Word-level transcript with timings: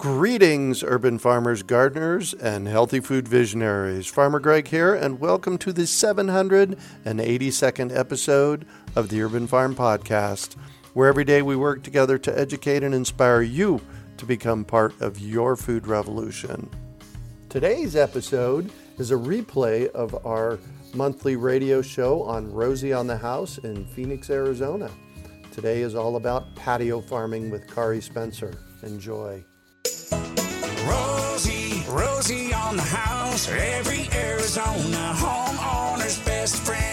Greetings, 0.00 0.82
urban 0.82 1.18
farmers, 1.18 1.62
gardeners, 1.62 2.32
and 2.32 2.66
healthy 2.66 3.00
food 3.00 3.28
visionaries. 3.28 4.06
Farmer 4.06 4.40
Greg 4.40 4.66
here, 4.66 4.94
and 4.94 5.20
welcome 5.20 5.58
to 5.58 5.74
the 5.74 5.82
782nd 5.82 7.94
episode 7.94 8.64
of 8.96 9.10
the 9.10 9.20
Urban 9.20 9.46
Farm 9.46 9.74
Podcast, 9.74 10.54
where 10.94 11.06
every 11.06 11.24
day 11.24 11.42
we 11.42 11.54
work 11.54 11.82
together 11.82 12.16
to 12.16 12.38
educate 12.38 12.82
and 12.82 12.94
inspire 12.94 13.42
you 13.42 13.82
to 14.16 14.24
become 14.24 14.64
part 14.64 14.98
of 15.02 15.18
your 15.18 15.54
food 15.54 15.86
revolution. 15.86 16.70
Today's 17.50 17.94
episode 17.94 18.72
is 18.96 19.10
a 19.10 19.16
replay 19.16 19.90
of 19.90 20.24
our 20.24 20.58
monthly 20.94 21.36
radio 21.36 21.82
show 21.82 22.22
on 22.22 22.50
Rosie 22.50 22.94
on 22.94 23.06
the 23.06 23.18
House 23.18 23.58
in 23.58 23.84
Phoenix, 23.84 24.30
Arizona. 24.30 24.90
Today 25.52 25.82
is 25.82 25.94
all 25.94 26.16
about 26.16 26.56
patio 26.56 27.02
farming 27.02 27.50
with 27.50 27.68
Kari 27.68 28.00
Spencer. 28.00 28.54
Enjoy. 28.82 29.44
Rosie, 30.86 31.84
Rosie 31.88 32.52
on 32.52 32.76
the 32.76 32.82
house, 32.82 33.48
every 33.48 34.08
Arizona 34.12 35.14
homeowner's 35.16 36.18
best 36.24 36.56
friend. 36.56 36.90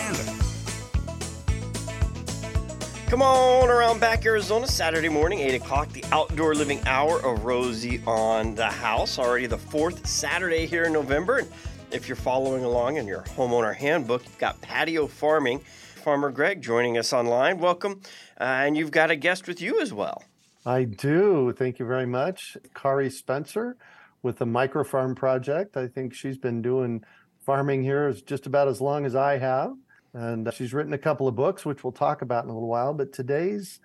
Come 3.10 3.22
on 3.22 3.70
around 3.70 4.02
back 4.02 4.26
Arizona, 4.26 4.68
Saturday 4.68 5.08
morning, 5.08 5.40
8 5.40 5.56
o'clock, 5.56 5.90
the 5.94 6.04
outdoor 6.12 6.54
living 6.54 6.82
hour 6.86 7.26
of 7.26 7.45
Rosie 7.45 8.02
on 8.06 8.54
the 8.54 8.66
house. 8.66 9.18
Already 9.18 9.48
the 9.48 9.58
fourth 9.58 10.06
Saturday 10.06 10.66
here 10.66 10.84
in 10.84 10.94
November. 10.94 11.38
And 11.38 11.48
if 11.92 12.10
you're 12.10 12.18
following 12.18 12.66
along 12.66 12.98
in 12.98 13.08
your 13.08 13.22
homeowner 13.22 13.73
handbook, 13.73 14.26
you've 14.26 14.38
got 14.38 14.60
patio 14.61 15.08
farming. 15.08 15.60
Farmer 15.60 16.32
Greg 16.32 16.61
joining 16.61 16.98
us 16.98 17.14
online. 17.14 17.60
Welcome. 17.60 18.02
Uh, 18.39 18.44
and 18.44 18.76
you've 18.76 18.92
got 18.92 19.10
a 19.10 19.16
guest 19.16 19.48
with 19.48 19.61
you 19.61 19.80
as 19.80 19.94
well. 19.94 20.23
I 20.67 20.83
do. 20.83 21.54
Thank 21.58 21.80
you 21.80 21.86
very 21.86 22.05
much. 22.05 22.58
Kari 22.76 23.10
Spencer 23.10 23.78
with 24.22 24.38
the 24.38 24.45
Microfarm 24.45 25.16
Project. 25.16 25.78
I 25.78 25.88
think 25.88 26.14
she's 26.14 26.38
been 26.38 26.61
doing 26.61 27.05
farming 27.45 27.83
here 27.83 28.11
just 28.11 28.48
about 28.48 28.67
as 28.67 28.82
long 28.82 29.06
as 29.06 29.16
I 29.16 29.38
have. 29.38 29.72
And 30.14 30.45
uh, 30.45 30.52
she's 30.52 30.73
written 30.73 30.92
a 30.92 30.98
couple 30.98 31.26
of 31.26 31.38
books, 31.38 31.66
which 31.66 31.86
we'll 31.86 31.94
talk 31.94 32.22
about 32.22 32.44
in 32.44 32.50
a 32.50 32.54
little 32.54 32.67
while. 32.67 32.94
But 32.94 33.14
today's 33.14 33.80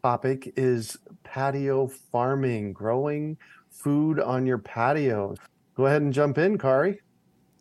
topic 0.00 0.52
is 0.56 0.96
patio 1.24 1.88
farming, 1.88 2.72
growing 2.72 3.36
food 3.72 4.20
on 4.20 4.46
your 4.46 4.58
patio. 4.58 5.34
Go 5.74 5.86
ahead 5.86 6.02
and 6.02 6.12
jump 6.12 6.38
in, 6.38 6.56
Kari. 6.56 7.00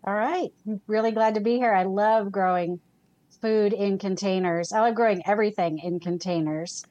All 0.04 0.14
right. 0.14 0.54
I'm 0.68 0.80
really 0.86 1.12
glad 1.12 1.34
to 1.34 1.42
be 1.42 1.56
here. 1.56 1.74
I 1.74 1.86
love 1.86 2.32
growing 2.32 2.80
food 3.42 3.74
in 3.74 3.98
containers. 3.98 4.72
I 4.72 4.82
love 4.82 4.94
growing 4.94 5.24
everything 5.26 5.80
in 5.80 6.00
containers. 6.00 6.86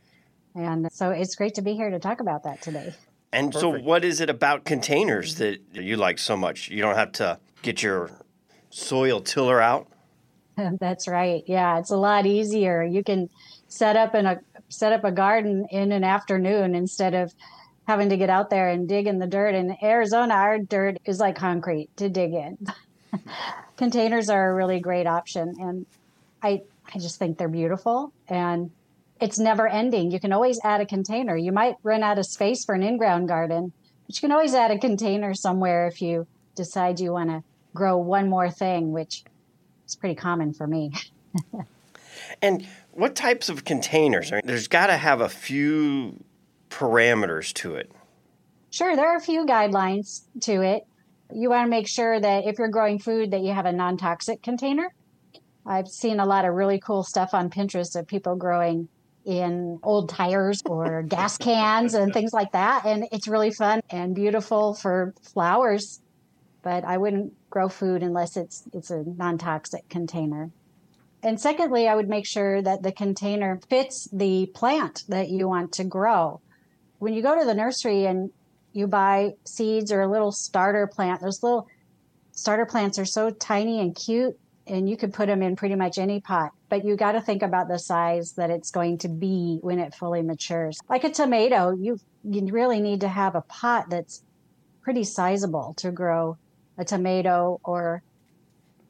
And 0.54 0.90
so 0.92 1.10
it's 1.10 1.34
great 1.34 1.54
to 1.54 1.62
be 1.62 1.74
here 1.74 1.90
to 1.90 1.98
talk 1.98 2.20
about 2.20 2.44
that 2.44 2.62
today. 2.62 2.94
And 3.32 3.52
Perfect. 3.52 3.60
so, 3.60 3.82
what 3.84 4.04
is 4.04 4.20
it 4.20 4.28
about 4.28 4.64
containers 4.64 5.36
that 5.36 5.60
you 5.72 5.96
like 5.96 6.18
so 6.18 6.36
much? 6.36 6.68
You 6.68 6.82
don't 6.82 6.96
have 6.96 7.12
to 7.12 7.38
get 7.62 7.82
your 7.82 8.10
soil 8.70 9.20
tiller 9.20 9.60
out. 9.60 9.86
That's 10.80 11.06
right. 11.06 11.42
Yeah, 11.46 11.78
it's 11.78 11.90
a 11.90 11.96
lot 11.96 12.26
easier. 12.26 12.82
You 12.82 13.04
can 13.04 13.28
set 13.68 13.96
up 13.96 14.14
in 14.14 14.26
a 14.26 14.40
set 14.68 14.92
up 14.92 15.04
a 15.04 15.12
garden 15.12 15.66
in 15.70 15.92
an 15.92 16.04
afternoon 16.04 16.74
instead 16.74 17.14
of 17.14 17.32
having 17.86 18.08
to 18.08 18.16
get 18.16 18.30
out 18.30 18.50
there 18.50 18.68
and 18.68 18.88
dig 18.88 19.06
in 19.06 19.18
the 19.18 19.26
dirt. 19.26 19.54
In 19.54 19.76
Arizona, 19.82 20.34
our 20.34 20.58
dirt 20.58 20.98
is 21.04 21.18
like 21.18 21.36
concrete 21.36 21.88
to 21.96 22.08
dig 22.08 22.32
in. 22.32 22.58
Containers 23.76 24.28
are 24.28 24.50
a 24.50 24.54
really 24.54 24.80
great 24.80 25.06
option, 25.06 25.54
and 25.60 25.86
I 26.42 26.62
I 26.92 26.98
just 26.98 27.18
think 27.18 27.38
they're 27.38 27.48
beautiful 27.48 28.12
and 28.28 28.70
it's 29.20 29.38
never 29.38 29.68
ending. 29.68 30.10
You 30.10 30.20
can 30.20 30.32
always 30.32 30.58
add 30.64 30.80
a 30.80 30.86
container. 30.86 31.36
You 31.36 31.52
might 31.52 31.76
run 31.82 32.02
out 32.02 32.18
of 32.18 32.26
space 32.26 32.64
for 32.64 32.74
an 32.74 32.82
in-ground 32.82 33.28
garden, 33.28 33.72
but 34.06 34.16
you 34.16 34.20
can 34.20 34.32
always 34.32 34.54
add 34.54 34.70
a 34.70 34.78
container 34.78 35.34
somewhere 35.34 35.86
if 35.86 36.00
you 36.00 36.26
decide 36.56 37.00
you 37.00 37.12
want 37.12 37.30
to 37.30 37.42
grow 37.74 37.98
one 37.98 38.28
more 38.28 38.50
thing, 38.50 38.92
which 38.92 39.24
is 39.86 39.96
pretty 39.96 40.14
common 40.14 40.52
for 40.52 40.66
me. 40.66 40.92
and 42.42 42.66
what 42.92 43.14
types 43.14 43.48
of 43.48 43.64
containers? 43.64 44.32
I 44.32 44.36
mean, 44.36 44.42
there's 44.44 44.68
got 44.68 44.86
to 44.86 44.96
have 44.96 45.20
a 45.20 45.28
few 45.28 46.22
parameters 46.70 47.52
to 47.54 47.74
it. 47.74 47.90
Sure, 48.70 48.96
there 48.96 49.08
are 49.08 49.16
a 49.16 49.20
few 49.20 49.44
guidelines 49.46 50.22
to 50.42 50.62
it. 50.62 50.86
You 51.32 51.50
want 51.50 51.66
to 51.66 51.70
make 51.70 51.88
sure 51.88 52.18
that 52.18 52.46
if 52.46 52.58
you're 52.58 52.68
growing 52.68 52.98
food 52.98 53.32
that 53.32 53.42
you 53.42 53.52
have 53.52 53.66
a 53.66 53.72
non-toxic 53.72 54.42
container. 54.42 54.92
I've 55.66 55.88
seen 55.88 56.20
a 56.20 56.24
lot 56.24 56.46
of 56.46 56.54
really 56.54 56.80
cool 56.80 57.04
stuff 57.04 57.34
on 57.34 57.50
Pinterest 57.50 57.94
of 57.94 58.06
people 58.06 58.34
growing 58.34 58.88
in 59.24 59.78
old 59.82 60.08
tires 60.08 60.62
or 60.66 61.02
gas 61.02 61.36
cans 61.36 61.94
and 61.94 62.12
things 62.12 62.32
like 62.32 62.52
that 62.52 62.86
and 62.86 63.06
it's 63.12 63.28
really 63.28 63.50
fun 63.50 63.80
and 63.90 64.14
beautiful 64.14 64.74
for 64.74 65.14
flowers 65.22 66.00
but 66.62 66.84
I 66.84 66.98
wouldn't 66.98 67.32
grow 67.50 67.68
food 67.68 68.02
unless 68.02 68.36
it's 68.36 68.64
it's 68.72 68.90
a 68.90 69.04
non-toxic 69.04 69.88
container. 69.88 70.50
And 71.22 71.38
secondly, 71.38 71.86
I 71.86 71.94
would 71.94 72.08
make 72.08 72.26
sure 72.26 72.62
that 72.62 72.82
the 72.82 72.92
container 72.92 73.60
fits 73.68 74.08
the 74.12 74.46
plant 74.54 75.04
that 75.08 75.28
you 75.28 75.48
want 75.48 75.72
to 75.72 75.84
grow. 75.84 76.40
When 76.98 77.12
you 77.12 77.22
go 77.22 77.38
to 77.38 77.44
the 77.44 77.54
nursery 77.54 78.06
and 78.06 78.30
you 78.72 78.86
buy 78.86 79.34
seeds 79.44 79.92
or 79.92 80.00
a 80.00 80.10
little 80.10 80.32
starter 80.32 80.86
plant, 80.86 81.20
those 81.20 81.42
little 81.42 81.66
starter 82.32 82.64
plants 82.64 82.98
are 82.98 83.04
so 83.04 83.30
tiny 83.30 83.80
and 83.80 83.94
cute 83.94 84.38
and 84.66 84.88
you 84.88 84.96
could 84.96 85.12
put 85.12 85.26
them 85.26 85.42
in 85.42 85.56
pretty 85.56 85.74
much 85.74 85.98
any 85.98 86.20
pot, 86.20 86.52
but 86.70 86.84
you 86.84 86.96
got 86.96 87.12
to 87.12 87.20
think 87.20 87.42
about 87.42 87.68
the 87.68 87.78
size 87.78 88.32
that 88.32 88.48
it's 88.48 88.70
going 88.70 88.96
to 88.98 89.08
be 89.08 89.58
when 89.60 89.78
it 89.78 89.94
fully 89.94 90.22
matures. 90.22 90.78
Like 90.88 91.04
a 91.04 91.10
tomato, 91.10 91.72
you 91.72 91.98
you 92.24 92.46
really 92.46 92.80
need 92.80 93.00
to 93.00 93.08
have 93.08 93.34
a 93.34 93.42
pot 93.42 93.90
that's 93.90 94.22
pretty 94.80 95.04
sizable 95.04 95.74
to 95.78 95.90
grow 95.90 96.38
a 96.78 96.84
tomato 96.84 97.60
or 97.64 98.02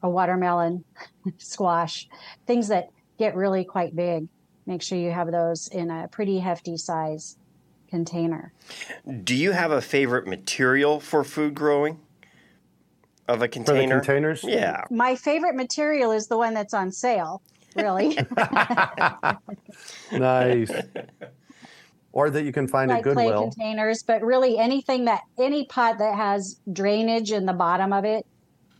a 0.02 0.08
watermelon, 0.08 0.84
squash, 1.38 2.08
things 2.46 2.68
that 2.68 2.90
get 3.18 3.34
really 3.34 3.64
quite 3.64 3.96
big. 3.96 4.28
Make 4.66 4.82
sure 4.82 4.98
you 4.98 5.10
have 5.10 5.32
those 5.32 5.68
in 5.68 5.90
a 5.90 6.06
pretty 6.08 6.38
hefty 6.38 6.76
size 6.76 7.36
container. 7.88 8.52
Do 9.24 9.34
you 9.34 9.52
have 9.52 9.72
a 9.72 9.80
favorite 9.80 10.26
material 10.26 11.00
for 11.00 11.24
food 11.24 11.54
growing? 11.54 11.98
Of 13.26 13.42
a 13.42 13.48
container? 13.48 14.00
For 14.00 14.00
the 14.00 14.06
containers? 14.06 14.44
Yeah. 14.44 14.84
My 14.90 15.14
favorite 15.16 15.54
material 15.54 16.12
is 16.12 16.26
the 16.26 16.36
one 16.36 16.54
that's 16.54 16.74
on 16.74 16.90
sale, 16.90 17.42
really. 17.76 18.18
nice 20.12 20.70
or 22.12 22.30
that 22.30 22.44
you 22.44 22.52
can 22.52 22.66
find 22.66 22.90
like 22.90 22.98
at 22.98 23.04
Goodwill. 23.04 23.32
clay 23.32 23.50
containers, 23.50 24.02
but 24.02 24.22
really 24.22 24.58
anything 24.58 25.04
that 25.04 25.22
any 25.38 25.66
pot 25.66 25.98
that 25.98 26.16
has 26.16 26.60
drainage 26.72 27.30
in 27.32 27.46
the 27.46 27.52
bottom 27.52 27.92
of 27.92 28.04
it, 28.04 28.26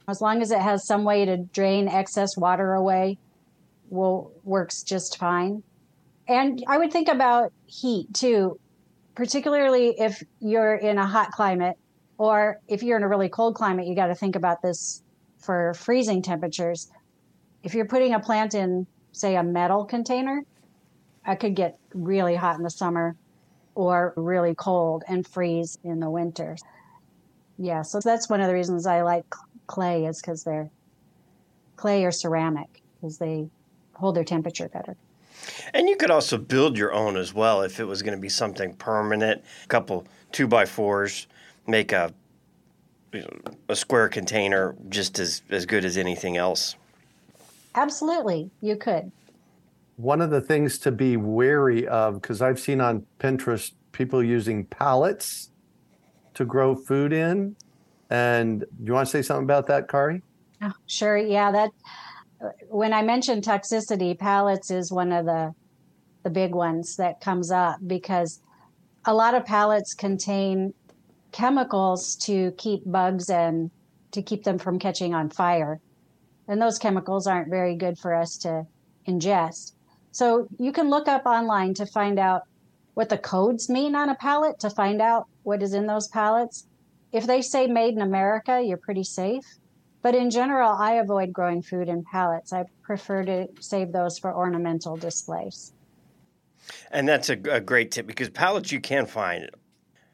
as 0.09 0.21
long 0.21 0.43
as 0.43 0.51
it 0.51 0.59
has 0.59 0.87
some 0.87 1.05
way 1.05 1.25
to 1.25 1.37
drain 1.37 1.89
excess 1.89 2.37
water 2.37 2.75
away, 2.75 3.19
will 3.89 4.33
works 4.45 4.83
just 4.83 5.19
fine. 5.19 5.63
And 6.29 6.63
I 6.69 6.79
would 6.79 6.93
think 6.93 7.09
about 7.09 7.53
heat 7.67 8.13
too. 8.15 8.59
particularly 9.15 9.95
if 9.99 10.23
you're 10.39 10.77
in 10.77 10.97
a 10.97 11.07
hot 11.07 11.31
climate 11.33 11.77
or 12.17 12.59
if 12.69 12.83
you're 12.83 12.97
in 12.97 13.03
a 13.03 13.09
really 13.09 13.29
cold 13.29 13.55
climate, 13.55 13.87
you 13.87 13.95
got 13.95 14.07
to 14.07 14.15
think 14.15 14.37
about 14.37 14.63
this 14.63 15.03
for 15.39 15.75
freezing 15.75 16.23
temperatures. 16.23 16.91
If 17.63 17.75
you're 17.75 17.87
putting 17.87 18.15
a 18.15 18.21
plant 18.21 18.55
in, 18.55 18.87
say, 19.13 19.37
a 19.37 19.43
metal 19.43 19.85
container, 19.85 20.43
it 21.27 21.37
could 21.37 21.55
get 21.55 21.79
really 21.95 22.35
hot 22.35 22.57
in 22.57 22.63
the 22.63 22.71
summer 22.71 23.17
or 23.75 24.13
really 24.17 24.55
cold 24.55 25.05
and 25.09 25.27
freeze 25.27 25.79
in 25.85 26.01
the 26.01 26.11
winter. 26.11 26.57
Yeah, 27.59 27.83
so 27.83 28.01
that's 28.01 28.29
one 28.29 28.41
of 28.41 28.49
the 28.49 28.55
reasons 28.55 28.87
I 28.87 29.03
like 29.03 29.25
clay 29.67 30.07
is 30.07 30.21
because 30.21 30.45
they're 30.45 30.71
clay 31.77 32.05
or 32.05 32.11
ceramic 32.11 32.83
because 32.97 33.19
they 33.19 33.49
hold 33.95 34.17
their 34.17 34.25
temperature 34.25 34.69
better. 34.69 34.97
And 35.73 35.89
you 35.89 35.97
could 35.97 36.11
also 36.11 36.37
build 36.37 36.77
your 36.77 36.93
own 36.93 37.17
as 37.17 37.33
well 37.33 37.63
if 37.63 37.81
it 37.81 37.85
was 37.85 38.03
going 38.03 38.17
to 38.17 38.21
be 38.21 38.29
something 38.29 38.75
permanent. 38.75 39.43
A 39.65 39.67
couple 39.69 40.07
two 40.33 40.47
by 40.47 40.67
fours, 40.67 41.27
make 41.67 41.93
a 41.93 42.13
a 43.69 43.75
square 43.75 44.09
container 44.09 44.77
just 44.89 45.19
as 45.19 45.43
as 45.51 45.67
good 45.67 45.85
as 45.85 45.97
anything 45.97 46.37
else. 46.37 46.77
Absolutely, 47.75 48.51
you 48.61 48.77
could. 48.77 49.13
One 49.97 50.21
of 50.21 50.31
the 50.31 50.41
things 50.41 50.79
to 50.79 50.91
be 50.91 51.17
wary 51.17 51.87
of, 51.87 52.21
because 52.21 52.43
I've 52.43 52.59
seen 52.59 52.81
on 52.81 53.07
Pinterest 53.19 53.73
people 53.93 54.23
using 54.23 54.65
pallets 54.67 55.51
to 56.35 56.45
grow 56.45 56.75
food 56.75 57.13
in. 57.13 57.57
And 58.09 58.61
do 58.61 58.67
you 58.85 58.93
want 58.93 59.07
to 59.07 59.11
say 59.11 59.23
something 59.23 59.45
about 59.45 59.67
that, 59.69 59.89
Kari? 59.89 60.23
Oh, 60.63 60.73
sure. 60.87 61.17
Yeah, 61.17 61.53
that 61.53 61.71
when 62.69 62.93
I 62.93 63.03
mentioned 63.03 63.45
toxicity, 63.45 64.19
pallets 64.19 64.71
is 64.71 64.91
one 64.91 65.13
of 65.13 65.27
the 65.27 65.53
the 66.23 66.31
big 66.31 66.55
ones 66.55 66.97
that 66.97 67.21
comes 67.21 67.51
up 67.51 67.77
because 67.87 68.41
a 69.07 69.15
lot 69.15 69.35
of 69.35 69.45
pallets 69.47 69.95
contain 69.95 70.75
chemicals 71.33 72.15
to 72.17 72.53
keep 72.59 72.83
bugs 72.85 73.31
and 73.31 73.71
to 74.13 74.23
keep 74.23 74.45
them 74.45 74.59
from 74.59 74.79
catching 74.79 75.15
on 75.15 75.31
fire. 75.31 75.81
And 76.51 76.61
those 76.61 76.81
chemicals 76.81 77.29
aren't 77.29 77.49
very 77.49 77.77
good 77.77 77.97
for 77.97 78.13
us 78.13 78.37
to 78.39 78.67
ingest. 79.07 79.73
So 80.11 80.49
you 80.59 80.73
can 80.73 80.91
look 80.91 81.07
up 81.07 81.25
online 81.25 81.75
to 81.75 81.87
find 81.87 82.19
out 82.19 82.43
what 82.95 83.09
the 83.09 83.19
codes 83.19 83.69
mean 83.69 83.95
on 83.95 84.09
a 84.09 84.17
pallet 84.17 84.59
to 84.59 84.69
find 84.69 85.01
out 85.01 85.29
what 85.45 85.63
is 85.63 85.75
in 85.75 85.87
those 85.87 86.09
pallets. 86.09 86.67
If 87.13 87.25
they 87.25 87.41
say 87.41 87.69
made 87.69 87.95
in 87.95 88.03
America, 88.03 88.61
you're 88.61 88.79
pretty 88.79 89.05
safe. 89.05 89.45
But 90.03 90.17
in 90.17 90.29
general, 90.29 90.73
I 90.73 90.95
avoid 90.95 91.33
growing 91.33 91.63
food 91.63 91.89
in 91.89 92.03
pallets. 92.03 92.53
I 92.53 92.65
prefer 92.83 93.23
to 93.27 93.47
save 93.61 93.93
those 93.93 94.19
for 94.19 94.35
ornamental 94.35 94.97
displays. 94.97 95.73
And 96.91 97.09
that's 97.09 97.31
a, 97.31 97.39
a 97.49 97.61
great 97.61 97.93
tip 97.93 98.09
because 98.09 98.29
pallets 98.29 98.73
you 98.73 98.81
can 98.81 99.07
find 99.07 99.49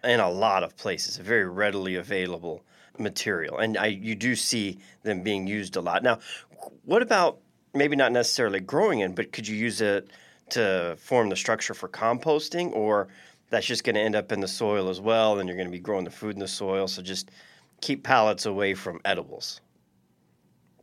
in 0.05 0.21
a 0.21 0.31
lot 0.31 0.63
of 0.63 0.77
places, 0.77 1.17
very 1.17 1.49
readily 1.49 1.95
available 1.95 2.63
material. 2.99 3.59
And 3.59 3.77
I, 3.77 3.87
you 3.87 4.15
do 4.15 4.35
see 4.35 4.79
them 5.03 5.23
being 5.23 5.47
used 5.47 5.77
a 5.77 5.81
lot. 5.81 6.03
Now, 6.03 6.19
what 6.85 7.03
about 7.03 7.39
maybe 7.75 7.97
not 7.97 8.13
necessarily 8.13 8.61
growing 8.61 9.01
in, 9.01 9.15
but 9.15 9.33
could 9.33 9.47
you 9.47 9.57
use 9.57 9.81
it 9.81 10.11
to 10.51 10.97
form 10.99 11.29
the 11.29 11.37
structure 11.37 11.75
for 11.75 11.89
composting 11.89 12.73
or 12.73 13.09
that's 13.51 13.67
just 13.67 13.85
going 13.85 13.95
to 13.95 14.01
end 14.01 14.17
up 14.17 14.33
in 14.33 14.41
the 14.41 14.49
soil 14.49 14.89
as 14.89 15.01
well 15.01 15.39
and 15.39 15.49
you're 15.49 15.57
going 15.57 15.69
to 15.69 15.73
be 15.73 15.79
growing 15.79 16.05
the 16.05 16.11
food 16.11 16.35
in 16.35 16.41
the 16.41 16.49
soil 16.49 16.87
so 16.87 17.03
just 17.03 17.31
keep 17.81 18.05
pallets 18.05 18.47
away 18.47 18.73
from 18.73 19.01
edibles 19.05 19.61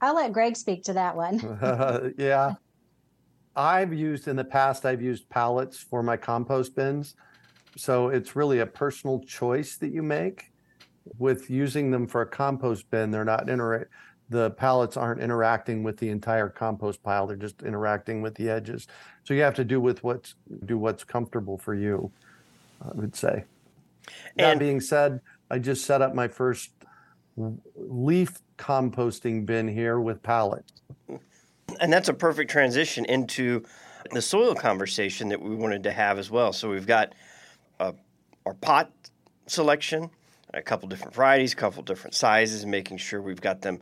I'll 0.04 0.16
let 0.16 0.34
Greg 0.34 0.58
speak 0.58 0.84
to 0.84 0.94
that 0.94 1.16
one. 1.16 1.40
Uh, 1.40 2.10
yeah. 2.18 2.56
I've 3.56 3.94
used 3.94 4.28
in 4.28 4.36
the 4.36 4.44
past, 4.44 4.86
I've 4.86 5.02
used 5.02 5.30
pallets 5.30 5.78
for 5.80 6.04
my 6.04 6.18
compost 6.18 6.76
bins. 6.76 7.16
So 7.78 8.10
it's 8.10 8.36
really 8.36 8.60
a 8.60 8.66
personal 8.66 9.22
choice 9.22 9.78
that 9.78 9.94
you 9.94 10.04
make. 10.04 10.52
With 11.18 11.50
using 11.50 11.92
them 11.92 12.08
for 12.08 12.22
a 12.22 12.26
compost 12.26 12.90
bin, 12.90 13.12
they're 13.12 13.26
not 13.26 13.50
interact. 13.50 13.90
The 14.30 14.52
pallets 14.52 14.96
aren't 14.96 15.22
interacting 15.22 15.84
with 15.84 15.98
the 15.98 16.10
entire 16.10 16.50
compost 16.50 17.04
pile. 17.04 17.28
They're 17.28 17.36
just 17.36 17.62
interacting 17.62 18.22
with 18.22 18.36
the 18.36 18.50
edges. 18.50 18.88
So 19.24 19.34
you 19.34 19.42
have 19.42 19.56
to 19.56 19.66
do 19.66 19.82
with 19.82 20.04
what's 20.04 20.36
do 20.66 20.78
what's 20.78 21.04
comfortable 21.04 21.58
for 21.58 21.74
you. 21.74 22.12
I 22.82 22.92
would 22.94 23.16
say. 23.16 23.44
That 24.38 24.60
being 24.60 24.82
said, 24.82 25.22
I 25.50 25.60
just 25.60 25.86
set 25.86 26.02
up 26.02 26.14
my 26.14 26.28
first 26.28 26.72
leaf 27.76 28.42
composting 28.58 29.46
bin 29.46 29.68
here 29.68 30.00
with 30.00 30.22
pallets. 30.22 30.74
and 31.80 31.92
that's 31.92 32.10
a 32.10 32.14
perfect 32.14 32.52
transition 32.52 33.06
into 33.06 33.64
the 34.12 34.22
soil 34.22 34.54
conversation 34.54 35.30
that 35.30 35.42
we 35.42 35.56
wanted 35.56 35.84
to 35.84 35.92
have 35.92 36.20
as 36.20 36.30
well 36.30 36.54
so 36.54 36.70
we've 36.70 36.86
got 36.86 37.14
uh, 37.80 37.92
our 38.46 38.54
pot 38.54 38.92
selection 39.48 40.10
a 40.54 40.62
couple 40.62 40.88
different 40.88 41.14
varieties 41.14 41.54
a 41.54 41.56
couple 41.56 41.84
different 41.84 42.14
sizes 42.14 42.66
making 42.66 42.98
sure 42.98 43.22
we've 43.22 43.42
got 43.42 43.62
them 43.62 43.80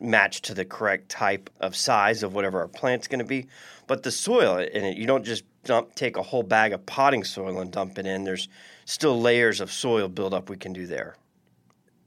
matched 0.00 0.44
to 0.44 0.54
the 0.54 0.64
correct 0.64 1.08
type 1.08 1.50
of 1.60 1.76
size 1.76 2.22
of 2.22 2.34
whatever 2.34 2.60
our 2.60 2.68
plant's 2.68 3.06
going 3.06 3.18
to 3.18 3.24
be 3.24 3.46
but 3.86 4.02
the 4.02 4.10
soil 4.10 4.56
in 4.58 4.84
it 4.84 4.96
you 4.96 5.06
don't 5.06 5.24
just 5.24 5.44
dump 5.64 5.94
take 5.94 6.16
a 6.16 6.22
whole 6.22 6.42
bag 6.42 6.72
of 6.72 6.84
potting 6.86 7.22
soil 7.22 7.60
and 7.60 7.72
dump 7.72 7.98
it 7.98 8.06
in 8.06 8.24
there's 8.24 8.48
still 8.84 9.20
layers 9.20 9.60
of 9.60 9.70
soil 9.70 10.08
buildup 10.08 10.48
we 10.48 10.56
can 10.56 10.72
do 10.72 10.86
there 10.86 11.16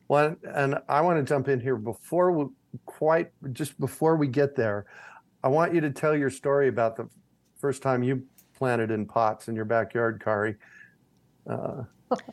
Well, 0.07 0.35
and 0.43 0.79
I 0.89 1.01
want 1.01 1.17
to 1.17 1.23
jump 1.23 1.47
in 1.47 1.59
here 1.59 1.75
before 1.75 2.31
we 2.31 2.45
quite 2.85 3.31
just 3.53 3.79
before 3.79 4.15
we 4.15 4.27
get 4.27 4.55
there. 4.55 4.85
I 5.43 5.47
want 5.47 5.73
you 5.73 5.81
to 5.81 5.91
tell 5.91 6.15
your 6.15 6.29
story 6.29 6.67
about 6.67 6.95
the 6.95 7.07
first 7.59 7.81
time 7.81 8.03
you 8.03 8.23
planted 8.55 8.91
in 8.91 9.05
pots 9.05 9.47
in 9.47 9.55
your 9.55 9.65
backyard, 9.65 10.21
Kari. 10.23 10.55
Uh, 11.49 11.83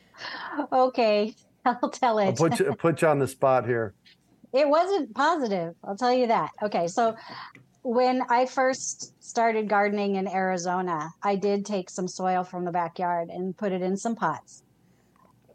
okay, 0.73 1.35
I'll 1.65 1.91
tell 1.91 2.19
it. 2.19 2.27
I'll 2.27 2.33
put 2.33 2.59
you 2.59 2.75
put 2.75 3.03
you 3.03 3.09
on 3.09 3.19
the 3.19 3.29
spot 3.29 3.67
here. 3.67 3.95
It 4.53 4.69
wasn't 4.69 5.15
positive, 5.15 5.77
I'll 5.85 5.97
tell 5.97 6.13
you 6.13 6.27
that. 6.27 6.51
Okay, 6.61 6.89
so 6.89 7.15
when 7.83 8.23
I 8.29 8.47
first 8.47 9.15
started 9.23 9.69
gardening 9.69 10.17
in 10.17 10.27
Arizona, 10.27 11.11
I 11.23 11.37
did 11.37 11.65
take 11.65 11.89
some 11.89 12.09
soil 12.09 12.43
from 12.43 12.65
the 12.65 12.73
backyard 12.73 13.29
and 13.29 13.57
put 13.57 13.71
it 13.71 13.81
in 13.81 13.97
some 13.97 14.17
pots. 14.17 14.65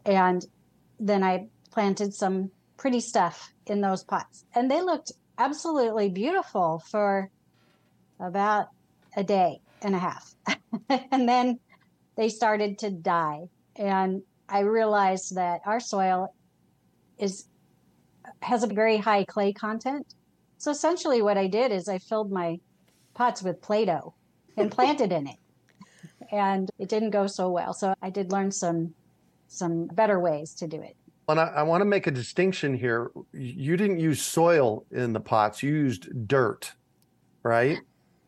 And 0.06 0.42
then 0.98 1.22
I 1.22 1.48
planted 1.70 2.14
some 2.14 2.50
pretty 2.78 3.00
stuff 3.00 3.52
in 3.66 3.80
those 3.80 4.02
pots. 4.02 4.44
And 4.54 4.70
they 4.70 4.80
looked 4.80 5.12
absolutely 5.38 6.08
beautiful 6.08 6.82
for 6.90 7.30
about 8.18 8.68
a 9.16 9.22
day 9.22 9.60
and 9.82 9.94
a 9.94 9.98
half. 9.98 10.34
and 10.88 11.28
then 11.28 11.58
they 12.16 12.28
started 12.28 12.78
to 12.78 12.90
die. 12.90 13.48
And 13.76 14.22
I 14.48 14.60
realized 14.60 15.34
that 15.36 15.60
our 15.66 15.80
soil 15.80 16.34
is 17.18 17.46
has 18.42 18.62
a 18.62 18.66
very 18.66 18.96
high 18.96 19.24
clay 19.24 19.52
content. 19.52 20.14
So 20.58 20.70
essentially 20.70 21.22
what 21.22 21.36
I 21.38 21.46
did 21.46 21.72
is 21.72 21.88
I 21.88 21.98
filled 21.98 22.30
my 22.30 22.58
pots 23.14 23.42
with 23.42 23.60
Play-Doh 23.60 24.14
and 24.56 24.70
planted 24.70 25.12
in 25.12 25.26
it. 25.26 25.36
And 26.32 26.70
it 26.78 26.88
didn't 26.88 27.10
go 27.10 27.26
so 27.26 27.50
well. 27.50 27.72
So 27.72 27.94
I 28.02 28.10
did 28.10 28.32
learn 28.32 28.50
some 28.50 28.94
some 29.48 29.86
better 29.86 30.18
ways 30.18 30.54
to 30.54 30.66
do 30.66 30.80
it. 30.80 30.96
And 31.28 31.40
I, 31.40 31.46
I 31.46 31.62
want 31.62 31.80
to 31.80 31.84
make 31.84 32.06
a 32.06 32.10
distinction 32.10 32.74
here. 32.74 33.10
You 33.32 33.76
didn't 33.76 34.00
use 34.00 34.22
soil 34.22 34.84
in 34.90 35.12
the 35.12 35.20
pots; 35.20 35.62
you 35.62 35.72
used 35.72 36.28
dirt, 36.28 36.72
right? 37.42 37.78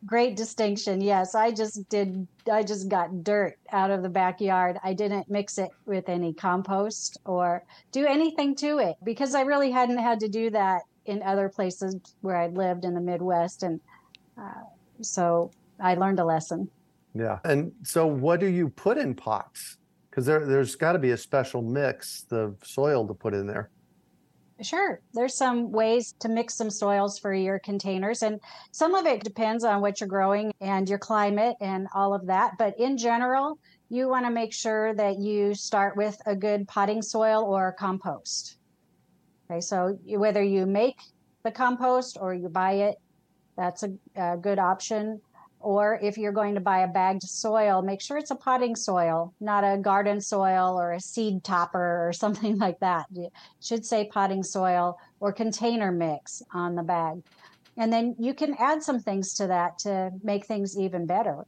Great 0.07 0.37
distinction. 0.37 1.01
Yes, 1.01 1.35
I 1.35 1.51
just 1.51 1.89
did. 1.89 2.27
I 2.51 2.63
just 2.63 2.89
got 2.89 3.25
dirt 3.25 3.59
out 3.73 3.91
of 3.91 4.03
the 4.03 4.09
backyard. 4.09 4.79
I 4.85 4.93
didn't 4.93 5.29
mix 5.29 5.59
it 5.59 5.71
with 5.87 6.09
any 6.09 6.33
compost 6.33 7.19
or 7.25 7.65
do 7.91 8.07
anything 8.07 8.55
to 8.57 8.79
it 8.79 8.97
because 9.03 9.35
I 9.35 9.43
really 9.43 9.71
hadn't 9.71 9.99
had 9.99 10.21
to 10.21 10.29
do 10.29 10.51
that 10.51 10.83
in 11.07 11.23
other 11.23 11.49
places 11.49 11.97
where 12.21 12.37
I'd 12.37 12.57
lived 12.57 12.85
in 12.85 12.95
the 12.95 13.01
Midwest. 13.01 13.65
And 13.65 13.81
uh, 14.37 14.63
so 15.01 15.51
I 15.81 15.95
learned 15.95 16.21
a 16.21 16.25
lesson. 16.25 16.71
Yeah. 17.15 17.39
And 17.45 17.73
so, 17.83 18.07
what 18.07 18.39
do 18.41 18.47
you 18.47 18.69
put 18.69 18.99
in 18.99 19.15
pots? 19.15 19.79
Because 20.11 20.27
there, 20.27 20.47
there's 20.47 20.77
got 20.77 20.93
to 20.93 20.99
be 20.99 21.11
a 21.11 21.17
special 21.17 21.63
mix 21.63 22.27
of 22.31 22.57
soil 22.63 23.07
to 23.07 23.15
put 23.15 23.35
in 23.35 23.47
there. 23.47 23.71
Sure. 24.61 25.01
There's 25.15 25.37
some 25.37 25.71
ways 25.71 26.15
to 26.19 26.29
mix 26.29 26.55
some 26.55 26.71
soils 26.71 27.19
for 27.19 27.33
your 27.33 27.61
containers, 27.61 28.23
and 28.23 28.41
some 28.73 28.95
of 28.95 29.07
it 29.07 29.23
depends 29.23 29.63
on 29.63 29.81
what 29.81 30.01
you're 30.01 30.09
growing 30.09 30.53
and 30.61 30.89
your 30.89 30.99
climate 30.99 31.57
and 31.61 31.87
all 31.95 32.13
of 32.13 32.27
that. 32.27 32.53
But 32.59 32.79
in 32.79 32.99
general, 32.99 33.59
you 33.89 34.09
want 34.09 34.27
to 34.27 34.33
make 34.33 34.53
sure 34.53 34.95
that 34.95 35.19
you 35.19 35.55
start 35.55 35.97
with 35.97 36.21
a 36.27 36.35
good 36.35 36.67
potting 36.67 37.03
soil 37.03 37.45
or 37.45 37.77
compost. 37.79 38.57
Okay, 39.51 39.61
so 39.61 39.99
whether 40.05 40.43
you 40.43 40.67
make 40.67 40.97
the 41.45 41.51
compost 41.53 42.19
or 42.21 42.35
you 42.35 42.49
buy 42.49 42.73
it, 42.73 42.97
that's 43.57 43.85
a, 43.85 43.93
a 44.17 44.37
good 44.37 44.59
option. 44.59 45.21
Or 45.61 45.99
if 46.01 46.17
you're 46.17 46.33
going 46.33 46.55
to 46.55 46.61
buy 46.61 46.81
a 46.81 46.89
bagged 46.89 47.23
soil, 47.23 47.83
make 47.83 48.01
sure 48.01 48.17
it's 48.17 48.31
a 48.31 48.37
potting 48.37 48.77
soil, 48.77 49.35
not 49.41 49.65
a 49.65 49.77
garden 49.77 50.21
soil 50.21 50.79
or 50.79 50.93
a 50.93 51.01
seed 51.01 51.43
topper 51.43 52.09
or 52.09 52.13
something 52.15 52.59
like 52.59 52.79
that. 52.81 53.07
It 53.15 53.33
should 53.61 53.85
say 53.85 54.09
potting 54.13 54.43
soil 54.43 54.99
or 55.21 55.33
container 55.33 55.91
mix 55.91 56.43
on 56.53 56.75
the 56.75 56.83
bag. 56.83 57.23
And 57.77 57.93
then 57.93 58.17
you 58.19 58.35
can 58.35 58.55
add 58.59 58.83
some 58.83 59.01
things 59.01 59.35
to 59.35 59.47
that 59.47 59.79
to 59.81 60.11
make 60.23 60.47
things 60.47 60.77
even 60.79 61.07
better. 61.07 61.45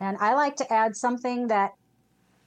And 0.00 0.16
I 0.18 0.34
like 0.34 0.56
to 0.56 0.72
add 0.72 0.96
something 0.96 1.48
that 1.48 1.72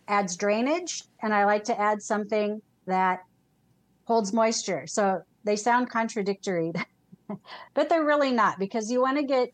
adds 0.07 0.35
drainage, 0.35 1.03
and 1.21 1.33
I 1.33 1.45
like 1.45 1.63
to 1.65 1.79
add 1.79 2.01
something 2.01 2.61
that 2.87 3.19
holds 4.05 4.33
moisture. 4.33 4.85
So 4.87 5.21
they 5.43 5.55
sound 5.55 5.89
contradictory, 5.89 6.73
but 7.73 7.89
they're 7.89 8.05
really 8.05 8.31
not 8.31 8.59
because 8.59 8.91
you 8.91 9.01
want 9.01 9.17
to 9.17 9.23
get 9.23 9.49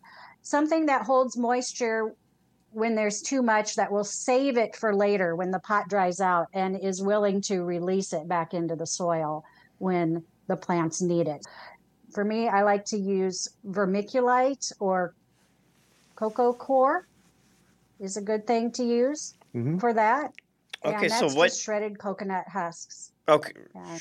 something 0.49 0.85
that 0.85 1.01
holds 1.01 1.35
moisture 1.35 2.13
when 2.71 2.93
there's 2.93 3.21
too 3.21 3.41
much 3.41 3.75
that 3.75 3.91
will 3.91 4.03
save 4.03 4.57
it 4.57 4.75
for 4.75 4.95
later 4.95 5.35
when 5.35 5.49
the 5.49 5.59
pot 5.59 5.89
dries 5.89 6.21
out 6.21 6.47
and 6.53 6.79
is 6.79 7.01
willing 7.01 7.41
to 7.41 7.63
release 7.63 8.13
it 8.13 8.27
back 8.27 8.53
into 8.53 8.75
the 8.75 8.85
soil 8.85 9.43
when 9.79 10.23
the 10.47 10.55
plants 10.55 11.01
need 11.01 11.27
it. 11.27 11.43
For 12.13 12.23
me, 12.23 12.47
I 12.47 12.61
like 12.61 12.85
to 12.85 12.97
use 12.97 13.49
vermiculite 13.67 14.71
or 14.79 15.15
coco 16.15 16.53
coir 16.53 17.07
is 17.99 18.15
a 18.15 18.21
good 18.21 18.45
thing 18.45 18.71
to 18.73 18.83
use 18.83 19.33
Mhm. 19.55 19.79
for 19.79 19.93
that. 19.93 20.31
Okay, 20.83 21.05
and 21.07 21.11
so 21.11 21.35
what- 21.35 21.51
shredded 21.53 21.97
coconut 21.97 22.47
husks. 22.49 23.11
Okay. 23.27 23.51
Yeah. 23.73 23.97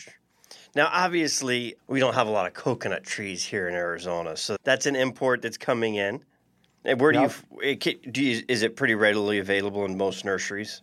Now, 0.75 0.91
obviously, 0.93 1.77
we 1.87 2.01
don't 2.01 2.15
have 2.15 2.27
a 2.27 2.31
lot 2.31 2.47
of 2.47 2.53
coconut 2.53 3.05
trees 3.05 3.43
here 3.45 3.67
in 3.69 3.75
Arizona, 3.75 4.37
so 4.37 4.57
that's 4.65 4.85
an 4.87 4.95
import 4.97 5.41
that's 5.41 5.57
coming 5.57 5.95
in. 5.95 6.23
And 6.85 7.01
where 7.01 7.13
do 7.13 7.21
Yep. 7.21 7.33
you, 7.51 7.59
it, 7.63 8.13
do 8.13 8.23
you? 8.23 8.43
Is 8.49 8.63
it 8.63 8.77
pretty 8.77 8.95
readily 8.95 9.39
available 9.39 9.85
in 9.85 9.97
most 9.97 10.25
nurseries? 10.25 10.83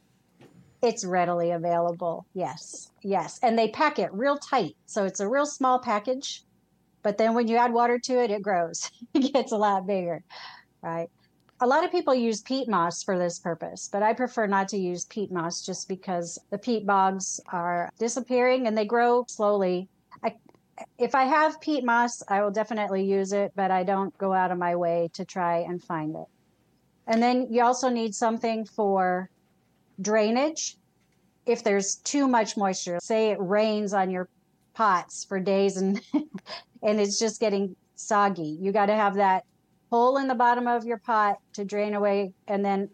It's 0.82 1.06
readily 1.06 1.52
available. 1.52 2.26
Yes. 2.34 2.92
Yes. 3.04 3.40
And 3.44 3.58
they 3.58 3.70
pack 3.70 4.00
it 4.00 4.12
real 4.14 4.38
tight. 4.38 4.76
So 4.88 5.06
it's 5.06 5.20
a 5.20 5.30
real 5.30 5.46
small 5.46 5.80
package. 5.80 6.44
But 7.04 7.18
then 7.18 7.34
when 7.36 7.48
you 7.48 7.58
add 7.58 7.74
water 7.74 8.00
to 8.00 8.24
it, 8.24 8.32
it 8.32 8.42
grows. 8.42 8.90
it 9.14 9.34
gets 9.34 9.52
a 9.52 9.58
lot 9.58 9.86
bigger. 9.86 10.24
Right. 10.82 11.10
A 11.60 11.68
lot 11.68 11.84
of 11.84 11.92
people 11.92 12.16
use 12.16 12.42
peat 12.42 12.68
moss 12.68 13.04
for 13.04 13.20
this 13.20 13.38
purpose, 13.38 13.88
but 13.92 14.02
I 14.02 14.14
prefer 14.14 14.48
not 14.48 14.68
to 14.70 14.78
use 14.78 15.06
peat 15.06 15.32
moss 15.32 15.64
just 15.64 15.88
because 15.88 16.40
the 16.50 16.58
peat 16.58 16.88
bogs 16.88 17.40
are 17.54 17.90
disappearing 18.00 18.66
and 18.66 18.76
they 18.76 18.86
grow 18.86 19.26
slowly. 19.30 19.88
I, 20.24 20.34
if 20.98 21.16
I 21.16 21.24
have 21.24 21.62
peat 21.62 21.84
moss, 21.84 22.24
I 22.28 22.42
will 22.42 22.52
definitely 22.52 23.04
use 23.04 23.34
it, 23.34 23.52
but 23.56 23.72
I 23.72 23.84
don't 23.84 24.18
go 24.18 24.34
out 24.34 24.52
of 24.52 24.58
my 24.58 24.76
way 24.76 25.10
to 25.14 25.26
try 25.26 25.60
and 25.60 25.84
find 25.84 26.16
it. 26.16 26.28
And 27.08 27.22
then 27.22 27.48
you 27.50 27.64
also 27.64 27.90
need 27.90 28.16
something 28.16 28.66
for 28.66 29.30
drainage 30.02 30.78
if 31.46 31.64
there's 31.64 31.96
too 31.96 32.28
much 32.28 32.58
moisture 32.58 33.00
say 33.02 33.32
it 33.32 33.38
rains 33.40 33.94
on 33.94 34.10
your 34.10 34.28
pots 34.74 35.26
for 35.26 35.40
days 35.40 35.78
and 35.78 36.02
and 36.84 37.00
it's 37.00 37.20
just 37.20 37.40
getting 37.40 37.76
soggy 37.96 38.58
you 38.60 38.72
got 38.72 38.88
to 38.88 38.96
have 38.96 39.16
that 39.16 39.44
hole 39.92 40.18
in 40.18 40.28
the 40.28 40.36
bottom 40.36 40.68
of 40.68 40.86
your 40.86 40.98
pot 40.98 41.38
to 41.54 41.66
drain 41.66 41.94
away 41.94 42.32
and 42.48 42.64
then 42.64 42.90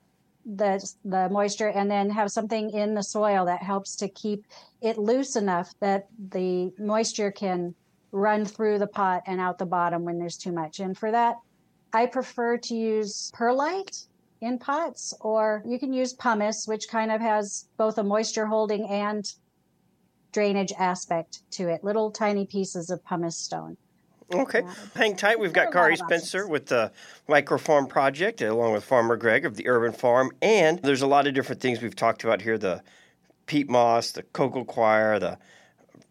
the 0.55 0.93
the 1.03 1.29
moisture 1.29 1.69
and 1.69 1.91
then 1.91 2.09
have 2.09 2.31
something 2.31 2.69
in 2.69 2.93
the 2.93 3.03
soil 3.03 3.45
that 3.45 3.61
helps 3.61 3.95
to 3.97 4.07
keep 4.07 4.45
it 4.81 4.97
loose 4.97 5.35
enough 5.35 5.73
that 5.79 6.07
the 6.31 6.71
moisture 6.79 7.31
can 7.31 7.75
run 8.11 8.45
through 8.45 8.79
the 8.79 8.87
pot 8.87 9.21
and 9.27 9.41
out 9.41 9.57
the 9.57 9.65
bottom 9.65 10.05
when 10.05 10.17
there's 10.17 10.37
too 10.37 10.53
much 10.53 10.79
and 10.79 10.97
for 10.97 11.11
that 11.11 11.35
i 11.91 12.05
prefer 12.05 12.57
to 12.57 12.75
use 12.75 13.29
perlite 13.33 14.07
in 14.41 14.59
pots, 14.59 15.13
or 15.21 15.63
you 15.65 15.79
can 15.79 15.93
use 15.93 16.13
pumice, 16.13 16.67
which 16.67 16.89
kind 16.89 17.11
of 17.11 17.21
has 17.21 17.67
both 17.77 17.97
a 17.97 18.03
moisture 18.03 18.45
holding 18.45 18.87
and 18.87 19.33
drainage 20.31 20.73
aspect 20.77 21.41
to 21.51 21.67
it. 21.69 21.83
Little 21.83 22.11
tiny 22.11 22.45
pieces 22.45 22.89
of 22.89 23.03
pumice 23.03 23.37
stone. 23.37 23.77
Okay, 24.33 24.61
Yeah. 24.61 24.73
hang 24.95 25.15
tight. 25.15 25.39
We've 25.39 25.53
got 25.53 25.71
Kari 25.71 25.95
Spencer 25.95 26.39
options. 26.39 26.51
with 26.51 26.65
the 26.67 26.91
Micro 27.27 27.57
Farm 27.57 27.87
Project, 27.87 28.41
along 28.41 28.73
with 28.73 28.83
Farmer 28.83 29.15
Greg 29.15 29.45
of 29.45 29.55
the 29.55 29.67
Urban 29.67 29.93
Farm, 29.93 30.31
and 30.41 30.79
there's 30.79 31.01
a 31.01 31.07
lot 31.07 31.27
of 31.27 31.33
different 31.33 31.61
things 31.61 31.81
we've 31.81 31.95
talked 31.95 32.23
about 32.23 32.41
here: 32.41 32.57
the 32.57 32.81
peat 33.45 33.69
moss, 33.69 34.11
the 34.11 34.23
coco 34.23 34.63
coir, 34.65 35.19
the. 35.19 35.37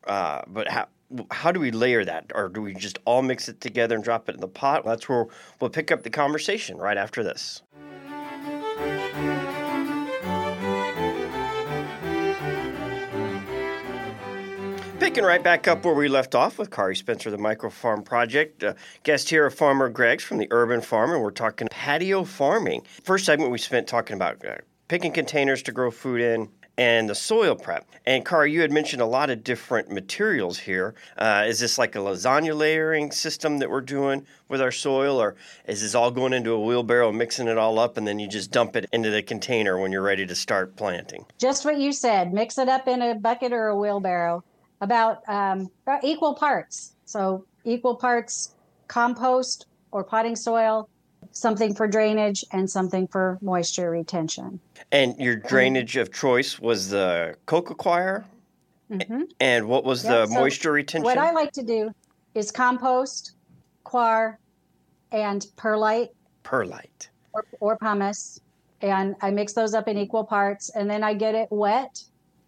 Uh, 0.06 0.42
but 0.46 0.68
how 0.68 0.86
how 1.30 1.52
do 1.52 1.60
we 1.60 1.70
layer 1.70 2.04
that, 2.04 2.32
or 2.34 2.48
do 2.48 2.62
we 2.62 2.72
just 2.74 2.98
all 3.04 3.22
mix 3.22 3.48
it 3.48 3.60
together 3.60 3.94
and 3.94 4.02
drop 4.02 4.28
it 4.28 4.34
in 4.34 4.40
the 4.40 4.48
pot? 4.48 4.84
That's 4.84 5.08
where 5.08 5.26
we'll 5.60 5.70
pick 5.70 5.92
up 5.92 6.02
the 6.02 6.10
conversation 6.10 6.78
right 6.78 6.96
after 6.96 7.22
this. 7.22 7.62
Picking 15.16 15.28
right 15.28 15.42
back 15.42 15.66
up 15.66 15.82
where 15.82 15.94
we 15.94 16.08
left 16.08 16.34
off 16.34 16.58
with 16.58 16.70
Kari 16.70 16.94
Spencer, 16.94 17.30
the 17.30 17.38
Micro 17.38 17.70
Farm 17.70 18.02
Project. 18.02 18.62
Uh, 18.62 18.74
guest 19.02 19.30
here, 19.30 19.48
Farmer 19.48 19.88
Greg's 19.88 20.22
from 20.22 20.36
the 20.36 20.46
Urban 20.50 20.82
Farm, 20.82 21.10
and 21.10 21.22
we're 21.22 21.30
talking 21.30 21.68
patio 21.70 22.22
farming. 22.22 22.82
First 23.02 23.24
segment 23.24 23.50
we 23.50 23.56
spent 23.56 23.86
talking 23.86 24.14
about 24.14 24.44
uh, 24.44 24.56
picking 24.88 25.12
containers 25.12 25.62
to 25.62 25.72
grow 25.72 25.90
food 25.90 26.20
in 26.20 26.50
and 26.76 27.08
the 27.08 27.14
soil 27.14 27.54
prep. 27.54 27.86
And 28.04 28.26
Kari, 28.26 28.52
you 28.52 28.60
had 28.60 28.70
mentioned 28.70 29.00
a 29.00 29.06
lot 29.06 29.30
of 29.30 29.42
different 29.42 29.90
materials 29.90 30.58
here. 30.58 30.94
Uh, 31.16 31.44
is 31.46 31.60
this 31.60 31.78
like 31.78 31.94
a 31.94 31.98
lasagna 32.00 32.54
layering 32.54 33.10
system 33.10 33.56
that 33.60 33.70
we're 33.70 33.80
doing 33.80 34.26
with 34.50 34.60
our 34.60 34.70
soil, 34.70 35.18
or 35.18 35.34
is 35.66 35.80
this 35.80 35.94
all 35.94 36.10
going 36.10 36.34
into 36.34 36.50
a 36.50 36.60
wheelbarrow, 36.60 37.10
mixing 37.10 37.48
it 37.48 37.56
all 37.56 37.78
up, 37.78 37.96
and 37.96 38.06
then 38.06 38.18
you 38.18 38.28
just 38.28 38.50
dump 38.50 38.76
it 38.76 38.84
into 38.92 39.08
the 39.08 39.22
container 39.22 39.78
when 39.80 39.92
you're 39.92 40.02
ready 40.02 40.26
to 40.26 40.34
start 40.34 40.76
planting? 40.76 41.24
Just 41.38 41.64
what 41.64 41.78
you 41.78 41.90
said. 41.90 42.34
Mix 42.34 42.58
it 42.58 42.68
up 42.68 42.86
in 42.86 43.00
a 43.00 43.14
bucket 43.14 43.54
or 43.54 43.68
a 43.68 43.76
wheelbarrow. 43.78 44.44
About, 44.80 45.18
um, 45.28 45.68
equal 46.02 46.34
parts. 46.34 46.94
So 47.06 47.44
equal 47.64 47.96
parts 47.96 48.54
compost 48.88 49.66
or 49.90 50.04
potting 50.04 50.36
soil, 50.36 50.88
something 51.32 51.74
for 51.74 51.86
drainage, 51.86 52.44
and 52.52 52.68
something 52.68 53.08
for 53.08 53.38
moisture 53.40 53.90
retention. 53.90 54.60
And 54.92 55.16
your 55.18 55.36
drainage 55.36 55.96
of 55.96 56.12
choice 56.12 56.58
was 56.58 56.90
the 56.90 57.36
coco 57.46 57.74
coir. 57.74 58.24
hmm 58.90 59.22
And 59.40 59.68
what 59.68 59.84
was 59.84 60.04
Yeah, 60.04 60.24
the 60.24 60.26
so 60.26 60.34
moisture 60.34 60.72
retention? 60.72 61.04
What 61.04 61.18
I 61.18 61.32
like 61.32 61.52
to 61.52 61.62
do 61.62 61.90
is 62.34 62.50
compost, 62.50 63.34
coir, 63.84 64.38
and 65.10 65.44
perlite 65.56 66.08
Perlite. 66.44 67.08
or, 67.32 67.44
or 67.60 67.78
pumice, 67.78 68.38
and 68.80 69.16
I 69.20 69.30
mix 69.30 69.52
those 69.54 69.74
up 69.74 69.88
in 69.88 69.96
equal 69.96 70.24
parts, 70.24 70.70
and 70.74 70.88
then 70.88 71.02
I 71.02 71.14
get 71.14 71.34
it 71.34 71.48
wet. 71.50 71.94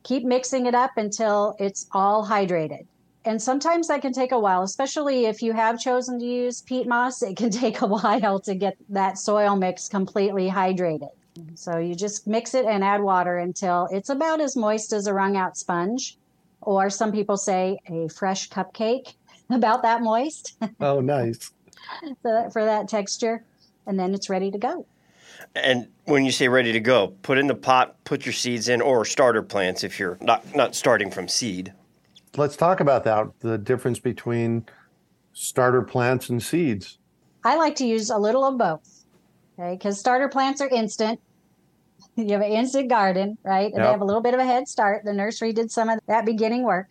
Keep 0.02 0.24
mixing 0.24 0.66
it 0.66 0.74
up 0.74 0.92
until 0.96 1.56
it's 1.58 1.86
all 1.92 2.26
hydrated. 2.26 2.86
And 3.24 3.42
sometimes 3.42 3.88
that 3.88 4.00
can 4.00 4.12
take 4.12 4.32
a 4.32 4.38
while, 4.38 4.62
especially 4.62 5.26
if 5.26 5.42
you 5.42 5.52
have 5.52 5.78
chosen 5.78 6.18
to 6.18 6.24
use 6.24 6.62
peat 6.62 6.86
moss. 6.86 7.22
It 7.22 7.36
can 7.36 7.50
take 7.64 7.82
a 7.82 7.86
while 7.86 8.40
to 8.40 8.54
get 8.54 8.76
that 8.88 9.18
soil 9.18 9.56
mix 9.56 9.88
completely 9.88 10.48
hydrated. 10.48 11.10
So 11.54 11.78
you 11.78 11.94
just 11.94 12.26
mix 12.26 12.54
it 12.54 12.64
and 12.64 12.82
add 12.82 13.02
water 13.02 13.38
until 13.38 13.88
it's 13.92 14.08
about 14.08 14.40
as 14.40 14.56
moist 14.56 14.92
as 14.92 15.06
a 15.06 15.14
wrung 15.14 15.36
out 15.36 15.56
sponge, 15.56 16.16
or 16.60 16.90
some 16.90 17.12
people 17.12 17.36
say 17.36 17.78
a 17.88 18.08
fresh 18.08 18.48
cupcake, 18.48 19.14
about 19.50 19.82
that 19.82 20.02
moist 20.02 20.56
Oh, 20.80 21.00
nice. 21.00 21.52
so 22.02 22.16
that, 22.24 22.52
for 22.52 22.64
that 22.64 22.88
texture. 22.88 23.44
And 23.86 23.98
then 23.98 24.14
it's 24.14 24.28
ready 24.28 24.50
to 24.50 24.58
go. 24.58 24.86
And 25.54 25.88
when 26.04 26.24
you 26.24 26.32
say 26.32 26.48
ready 26.48 26.72
to 26.72 26.80
go, 26.80 27.08
put 27.22 27.38
in 27.38 27.46
the 27.46 27.54
pot, 27.54 27.96
put 28.04 28.26
your 28.26 28.32
seeds 28.32 28.68
in, 28.68 28.80
or 28.80 29.04
starter 29.04 29.42
plants 29.42 29.84
if 29.84 29.98
you're 29.98 30.18
not 30.20 30.54
not 30.54 30.74
starting 30.74 31.10
from 31.10 31.28
seed. 31.28 31.72
Let's 32.36 32.56
talk 32.56 32.80
about 32.80 33.04
that 33.04 33.26
the 33.40 33.58
difference 33.58 33.98
between 33.98 34.66
starter 35.32 35.82
plants 35.82 36.28
and 36.28 36.42
seeds. 36.42 36.98
I 37.44 37.56
like 37.56 37.76
to 37.76 37.86
use 37.86 38.10
a 38.10 38.18
little 38.18 38.44
of 38.44 38.58
both. 38.58 39.04
Okay, 39.58 39.74
because 39.74 39.98
starter 39.98 40.28
plants 40.28 40.60
are 40.60 40.68
instant. 40.68 41.20
You 42.16 42.32
have 42.32 42.42
an 42.42 42.50
instant 42.50 42.88
garden, 42.88 43.38
right? 43.44 43.72
And 43.72 43.80
they 43.80 43.86
have 43.86 44.00
a 44.00 44.04
little 44.04 44.20
bit 44.20 44.34
of 44.34 44.40
a 44.40 44.44
head 44.44 44.66
start. 44.66 45.04
The 45.04 45.12
nursery 45.12 45.52
did 45.52 45.70
some 45.70 45.88
of 45.88 46.00
that 46.08 46.26
beginning 46.26 46.64
work. 46.64 46.88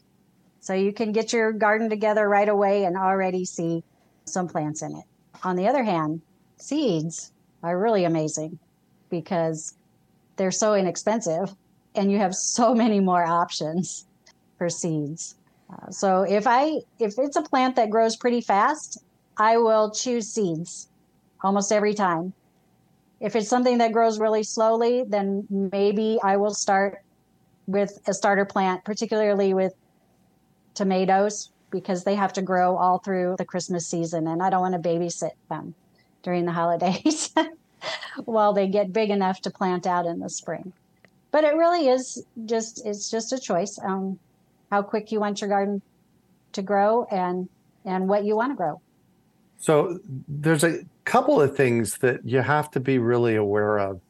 So 0.62 0.74
you 0.74 0.94
can 0.94 1.12
get 1.12 1.34
your 1.34 1.52
garden 1.52 1.90
together 1.90 2.30
right 2.30 2.48
away 2.48 2.86
and 2.86 2.96
already 2.96 3.44
see 3.44 3.84
some 4.24 4.48
plants 4.48 4.82
in 4.82 4.96
it. 4.96 5.04
On 5.44 5.58
the 5.58 5.68
other 5.68 5.84
hand, 5.84 6.22
seeds 6.58 7.34
are 7.64 7.78
really 7.78 8.06
amazing 8.06 8.60
because 9.10 9.76
they're 10.36 10.52
so 10.52 10.74
inexpensive 10.74 11.54
and 11.96 12.12
you 12.12 12.18
have 12.18 12.36
so 12.36 12.74
many 12.84 13.00
more 13.00 13.26
options 13.26 14.06
for 14.58 14.70
seeds. 14.70 15.36
Uh, 15.70 15.92
so 15.92 16.22
if 16.22 16.48
I 16.48 16.80
if 17.00 17.16
it's 17.18 17.36
a 17.36 17.42
plant 17.42 17.76
that 17.76 17.90
grows 17.90 18.16
pretty 18.16 18.42
fast, 18.42 19.04
I 19.38 19.58
will 19.58 19.92
choose 19.92 20.28
seeds 20.30 20.88
almost 21.42 21.72
every 21.72 21.94
time. 21.94 22.34
If 23.20 23.36
it's 23.36 23.50
something 23.50 23.80
that 23.80 23.92
grows 23.92 24.20
really 24.20 24.44
slowly, 24.44 25.04
then 25.08 25.46
maybe 25.50 26.20
I 26.24 26.38
will 26.38 26.54
start 26.54 27.02
with 27.66 28.00
a 28.08 28.14
starter 28.14 28.46
plant, 28.46 28.86
particularly 28.86 29.54
with 29.54 29.74
tomatoes, 30.76 31.52
because 31.72 32.04
they 32.04 32.16
have 32.16 32.32
to 32.34 32.42
grow 32.42 32.78
all 32.78 33.00
through 33.00 33.36
the 33.38 33.46
Christmas 33.46 33.88
season, 33.88 34.28
and 34.28 34.42
I 34.42 34.50
don't 34.50 34.62
want 34.62 34.82
to 34.82 34.90
babysit 34.90 35.32
them 35.50 35.74
during 36.24 36.46
the 36.46 36.52
holidays 36.52 37.34
while 38.26 38.54
they 38.54 38.68
get 38.68 38.94
big 38.94 39.10
enough 39.10 39.42
to 39.42 39.52
plant 39.52 39.88
out 39.88 40.06
in 40.06 40.20
the 40.20 40.30
spring. 40.30 40.74
But 41.32 41.44
it 41.44 41.56
really 41.56 41.88
is 41.88 42.24
just 42.46 42.86
it's 42.86 43.10
just 43.10 43.34
a 43.34 43.40
choice 43.40 43.78
um, 43.84 44.20
how 44.72 44.82
quick 44.82 45.12
you 45.12 45.20
want 45.20 45.42
your 45.42 45.50
garden 45.50 45.82
to 46.54 46.62
grow 46.62 47.06
and 47.12 47.50
and 47.86 48.08
what 48.08 48.26
you 48.26 48.36
want 48.36 48.52
to 48.52 48.56
grow. 48.56 48.82
So 49.60 50.00
there's 50.28 50.64
a 50.64 50.82
couple 51.06 51.42
of 51.42 51.56
things 51.56 51.98
that 52.00 52.26
you 52.26 52.42
have 52.42 52.70
to 52.72 52.80
be 52.80 52.98
really 53.00 53.36
aware 53.36 53.78
of, 53.78 54.02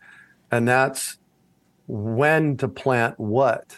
and 0.52 0.68
that's 0.68 1.18
when 1.88 2.58
to 2.58 2.68
plant 2.68 3.20
what. 3.20 3.78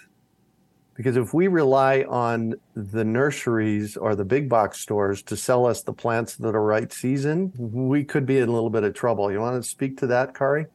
Because 0.99 1.15
if 1.15 1.33
we 1.33 1.47
rely 1.47 2.03
on 2.09 2.55
the 2.75 3.05
nurseries 3.05 3.95
or 3.95 4.15
the 4.15 4.25
big 4.25 4.49
box 4.49 4.81
stores 4.81 5.21
to 5.23 5.37
sell 5.37 5.65
us 5.65 5.81
the 5.81 5.93
plants 5.93 6.35
that 6.35 6.53
are 6.53 6.61
right 6.61 6.91
season, 6.91 7.53
we 7.57 8.03
could 8.03 8.25
be 8.25 8.39
in 8.39 8.49
a 8.49 8.51
little 8.51 8.69
bit 8.69 8.83
of 8.83 8.93
trouble. 8.93 9.31
You 9.31 9.39
want 9.39 9.63
to 9.63 9.69
speak 9.69 9.97
to 9.99 10.07
that, 10.07 10.35
Kari? 10.35 10.65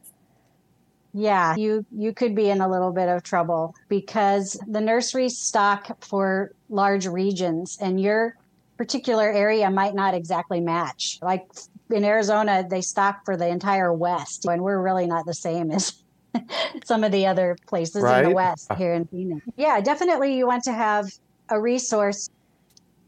Yeah, 1.13 1.55
you 1.55 1.85
you 1.95 2.11
could 2.11 2.33
be 2.33 2.49
in 2.49 2.61
a 2.61 2.67
little 2.67 2.91
bit 2.91 3.07
of 3.07 3.21
trouble 3.21 3.75
because 3.87 4.59
the 4.67 4.81
nurseries 4.81 5.37
stock 5.37 6.03
for 6.03 6.53
large 6.69 7.05
regions 7.05 7.77
and 7.79 8.01
your 8.01 8.35
particular 8.77 9.31
area 9.31 9.69
might 9.69 9.93
not 9.93 10.15
exactly 10.15 10.59
match. 10.59 11.19
Like 11.21 11.45
in 11.91 12.03
Arizona, 12.03 12.65
they 12.67 12.81
stock 12.81 13.23
for 13.25 13.37
the 13.37 13.47
entire 13.47 13.93
West, 13.93 14.45
and 14.45 14.63
we're 14.63 14.81
really 14.81 15.05
not 15.05 15.27
the 15.27 15.35
same 15.35 15.69
as 15.69 16.01
some 16.85 17.03
of 17.03 17.11
the 17.11 17.25
other 17.25 17.57
places 17.67 18.03
right? 18.03 18.23
in 18.23 18.29
the 18.29 18.35
West 18.35 18.71
here 18.77 18.93
in 18.93 19.05
Phoenix. 19.05 19.45
Yeah, 19.55 19.79
definitely 19.81 20.37
you 20.37 20.47
want 20.47 20.63
to 20.63 20.73
have 20.73 21.09
a 21.49 21.59
resource 21.59 22.29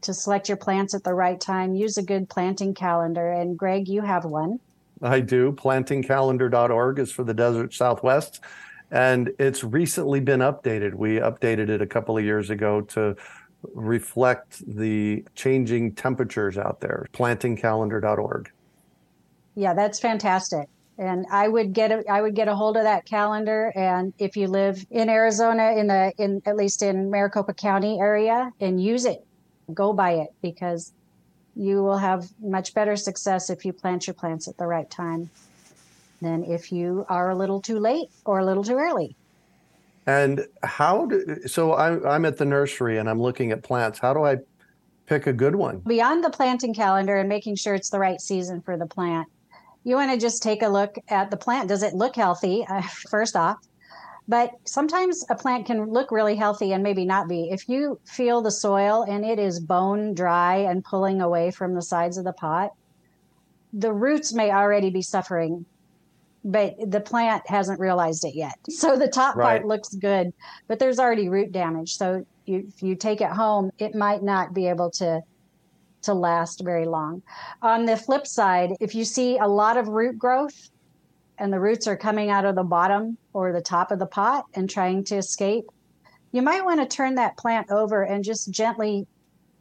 to 0.02 0.14
select 0.14 0.48
your 0.48 0.56
plants 0.56 0.94
at 0.94 1.04
the 1.04 1.14
right 1.14 1.40
time. 1.40 1.74
Use 1.74 1.96
a 1.96 2.02
good 2.02 2.28
planting 2.28 2.74
calendar. 2.74 3.30
And 3.32 3.58
Greg, 3.58 3.88
you 3.88 4.02
have 4.02 4.24
one. 4.24 4.60
I 5.02 5.20
do. 5.20 5.52
Plantingcalendar.org 5.52 6.98
is 6.98 7.12
for 7.12 7.24
the 7.24 7.34
desert 7.34 7.74
Southwest. 7.74 8.40
And 8.90 9.30
it's 9.38 9.62
recently 9.62 10.20
been 10.20 10.40
updated. 10.40 10.94
We 10.94 11.16
updated 11.16 11.68
it 11.68 11.82
a 11.82 11.86
couple 11.86 12.16
of 12.16 12.24
years 12.24 12.50
ago 12.50 12.80
to 12.82 13.16
reflect 13.74 14.62
the 14.76 15.24
changing 15.34 15.94
temperatures 15.94 16.56
out 16.56 16.80
there. 16.80 17.06
Plantingcalendar.org. 17.12 18.50
Yeah, 19.56 19.74
that's 19.74 19.98
fantastic. 19.98 20.68
And 20.98 21.26
I 21.30 21.46
would 21.46 21.72
get 21.72 21.92
a, 21.92 22.04
I 22.10 22.20
would 22.20 22.34
get 22.34 22.48
a 22.48 22.56
hold 22.56 22.76
of 22.76 22.82
that 22.82 23.06
calendar. 23.06 23.72
And 23.76 24.12
if 24.18 24.36
you 24.36 24.48
live 24.48 24.84
in 24.90 25.08
Arizona, 25.08 25.72
in 25.76 25.86
the 25.86 26.12
in 26.18 26.42
at 26.44 26.56
least 26.56 26.82
in 26.82 27.08
Maricopa 27.10 27.54
County 27.54 28.00
area, 28.00 28.52
and 28.60 28.82
use 28.82 29.04
it, 29.04 29.24
go 29.72 29.92
by 29.92 30.12
it 30.12 30.34
because 30.42 30.92
you 31.54 31.82
will 31.82 31.98
have 31.98 32.28
much 32.40 32.74
better 32.74 32.96
success 32.96 33.48
if 33.48 33.64
you 33.64 33.72
plant 33.72 34.06
your 34.06 34.14
plants 34.14 34.48
at 34.48 34.56
the 34.58 34.66
right 34.66 34.90
time 34.90 35.30
than 36.20 36.44
if 36.44 36.72
you 36.72 37.06
are 37.08 37.30
a 37.30 37.36
little 37.36 37.60
too 37.60 37.78
late 37.78 38.08
or 38.24 38.40
a 38.40 38.44
little 38.44 38.64
too 38.64 38.76
early. 38.76 39.16
And 40.06 40.46
how 40.62 41.06
do 41.06 41.46
so? 41.46 41.74
I'm 41.74 42.04
I'm 42.06 42.24
at 42.24 42.38
the 42.38 42.44
nursery 42.44 42.98
and 42.98 43.08
I'm 43.08 43.20
looking 43.20 43.52
at 43.52 43.62
plants. 43.62 43.98
How 43.98 44.14
do 44.14 44.24
I 44.24 44.38
pick 45.06 45.26
a 45.26 45.32
good 45.32 45.54
one? 45.54 45.78
Beyond 45.86 46.24
the 46.24 46.30
planting 46.30 46.74
calendar 46.74 47.16
and 47.16 47.28
making 47.28 47.56
sure 47.56 47.74
it's 47.74 47.90
the 47.90 47.98
right 47.98 48.20
season 48.20 48.62
for 48.62 48.76
the 48.76 48.86
plant, 48.86 49.28
you 49.88 49.96
want 49.96 50.12
to 50.12 50.18
just 50.18 50.42
take 50.42 50.62
a 50.62 50.68
look 50.68 50.96
at 51.08 51.30
the 51.30 51.36
plant. 51.36 51.68
Does 51.68 51.82
it 51.82 51.94
look 51.94 52.14
healthy? 52.14 52.66
Uh, 52.68 52.82
first 53.08 53.34
off, 53.34 53.56
but 54.28 54.50
sometimes 54.66 55.24
a 55.30 55.34
plant 55.34 55.64
can 55.64 55.90
look 55.90 56.10
really 56.10 56.36
healthy 56.36 56.72
and 56.72 56.82
maybe 56.82 57.06
not 57.06 57.28
be. 57.28 57.48
If 57.50 57.66
you 57.66 57.98
feel 58.04 58.42
the 58.42 58.50
soil 58.50 59.06
and 59.08 59.24
it 59.24 59.38
is 59.38 59.58
bone 59.58 60.12
dry 60.12 60.56
and 60.56 60.84
pulling 60.84 61.22
away 61.22 61.50
from 61.50 61.74
the 61.74 61.80
sides 61.80 62.18
of 62.18 62.24
the 62.24 62.34
pot, 62.34 62.72
the 63.72 63.92
roots 63.92 64.34
may 64.34 64.50
already 64.50 64.90
be 64.90 65.00
suffering, 65.00 65.64
but 66.44 66.74
the 66.86 67.00
plant 67.00 67.42
hasn't 67.46 67.80
realized 67.80 68.24
it 68.24 68.34
yet. 68.34 68.58
So 68.70 68.98
the 68.98 69.08
top 69.08 69.34
right. 69.34 69.44
part 69.44 69.66
looks 69.66 69.94
good, 69.94 70.32
but 70.66 70.78
there's 70.78 70.98
already 70.98 71.30
root 71.30 71.50
damage. 71.50 71.96
So 71.96 72.26
you, 72.44 72.66
if 72.68 72.82
you 72.82 72.96
take 72.96 73.22
it 73.22 73.30
home, 73.30 73.70
it 73.78 73.94
might 73.94 74.22
not 74.22 74.52
be 74.52 74.68
able 74.68 74.90
to 74.92 75.22
to 76.02 76.14
last 76.14 76.62
very 76.62 76.86
long. 76.86 77.22
On 77.62 77.86
the 77.86 77.96
flip 77.96 78.26
side, 78.26 78.72
if 78.80 78.94
you 78.94 79.04
see 79.04 79.38
a 79.38 79.46
lot 79.46 79.76
of 79.76 79.88
root 79.88 80.18
growth, 80.18 80.70
and 81.38 81.52
the 81.52 81.60
roots 81.60 81.86
are 81.86 81.96
coming 81.96 82.30
out 82.30 82.44
of 82.44 82.54
the 82.54 82.64
bottom 82.64 83.16
or 83.32 83.52
the 83.52 83.60
top 83.60 83.90
of 83.90 83.98
the 83.98 84.06
pot 84.06 84.44
and 84.54 84.68
trying 84.68 85.04
to 85.04 85.16
escape, 85.16 85.64
you 86.32 86.42
might 86.42 86.64
want 86.64 86.80
to 86.80 86.96
turn 86.96 87.14
that 87.14 87.36
plant 87.36 87.70
over 87.70 88.02
and 88.02 88.24
just 88.24 88.50
gently 88.50 89.06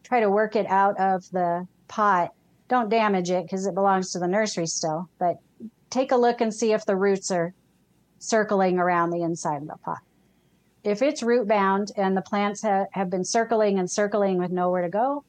try 0.03 0.19
to 0.19 0.29
work 0.29 0.55
it 0.55 0.65
out 0.67 0.99
of 0.99 1.29
the 1.31 1.67
pot. 1.87 2.31
Don't 2.67 2.89
damage 2.89 3.29
it 3.29 3.43
because 3.43 3.65
it 3.65 3.75
belongs 3.75 4.11
to 4.11 4.19
the 4.19 4.27
nursery 4.27 4.65
still, 4.65 5.09
but 5.19 5.37
take 5.89 6.11
a 6.11 6.17
look 6.17 6.41
and 6.41 6.53
see 6.53 6.73
if 6.73 6.85
the 6.85 6.95
roots 6.95 7.31
are 7.31 7.53
circling 8.19 8.79
around 8.79 9.11
the 9.11 9.21
inside 9.21 9.61
of 9.61 9.67
the 9.67 9.77
pot. 9.85 9.99
If 10.83 11.01
it's 11.01 11.23
root 11.23 11.47
bound 11.47 11.91
and 11.95 12.17
the 12.17 12.21
plants 12.21 12.63
ha- 12.63 12.85
have 12.91 13.09
been 13.09 13.23
circling 13.23 13.77
and 13.79 13.89
circling 13.89 14.37
with 14.37 14.51
nowhere 14.51 14.81
to 14.81 14.89
go, 14.89 15.23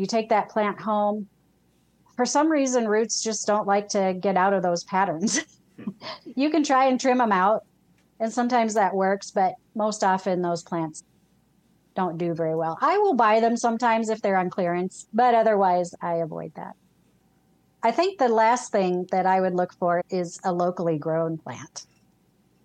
you 0.00 0.06
take 0.06 0.30
that 0.30 0.48
plant 0.48 0.80
home, 0.80 1.28
for 2.16 2.26
some 2.26 2.50
reason 2.50 2.88
roots 2.88 3.22
just 3.22 3.46
don't 3.46 3.66
like 3.66 3.88
to 3.88 4.14
get 4.18 4.36
out 4.36 4.52
of 4.52 4.62
those 4.62 4.84
patterns. 4.84 5.40
You 6.24 6.50
can 6.50 6.62
try 6.62 6.88
and 6.88 7.00
trim 7.00 7.16
them 7.16 7.32
out 7.32 7.64
and 8.18 8.30
sometimes 8.30 8.74
that 8.74 8.94
works 8.94 9.30
but 9.30 9.54
most 9.74 10.04
often 10.04 10.42
those 10.42 10.62
plants 10.62 11.02
don't 11.96 12.18
do 12.18 12.34
very 12.34 12.54
well. 12.54 12.76
I 12.82 12.98
will 12.98 13.14
buy 13.14 13.40
them 13.40 13.56
sometimes 13.56 14.10
if 14.10 14.20
they're 14.20 14.36
on 14.36 14.50
clearance 14.50 15.06
but 15.14 15.34
otherwise 15.34 15.94
i 16.02 16.16
avoid 16.16 16.52
that. 16.56 16.74
I 17.82 17.92
think 17.92 18.18
the 18.18 18.28
last 18.28 18.72
thing 18.72 19.06
that 19.10 19.24
i 19.24 19.40
would 19.40 19.54
look 19.54 19.72
for 19.72 20.02
is 20.10 20.38
a 20.44 20.52
locally 20.52 20.98
grown 20.98 21.38
plant. 21.38 21.86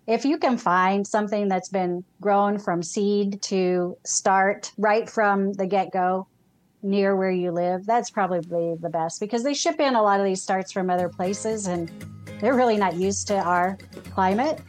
If 0.06 0.26
you 0.26 0.36
can 0.36 0.58
find 0.58 1.06
something 1.06 1.48
that's 1.48 1.70
been 1.70 2.04
grown 2.20 2.58
from 2.58 2.82
seed 2.82 3.40
to 3.44 3.96
start 4.04 4.72
right 4.76 5.08
from 5.08 5.54
the 5.54 5.66
get-go 5.66 6.28
near 6.86 7.16
where 7.16 7.30
you 7.30 7.50
live, 7.50 7.84
that's 7.84 8.10
probably 8.10 8.76
the 8.80 8.88
best 8.88 9.20
because 9.20 9.42
they 9.42 9.52
ship 9.52 9.80
in 9.80 9.94
a 9.94 10.02
lot 10.02 10.20
of 10.20 10.26
these 10.26 10.42
starts 10.42 10.72
from 10.72 10.88
other 10.88 11.08
places 11.08 11.66
and 11.66 11.90
they're 12.40 12.54
really 12.54 12.76
not 12.76 12.94
used 12.94 13.26
to 13.28 13.36
our 13.36 13.76
climate. 14.10 14.60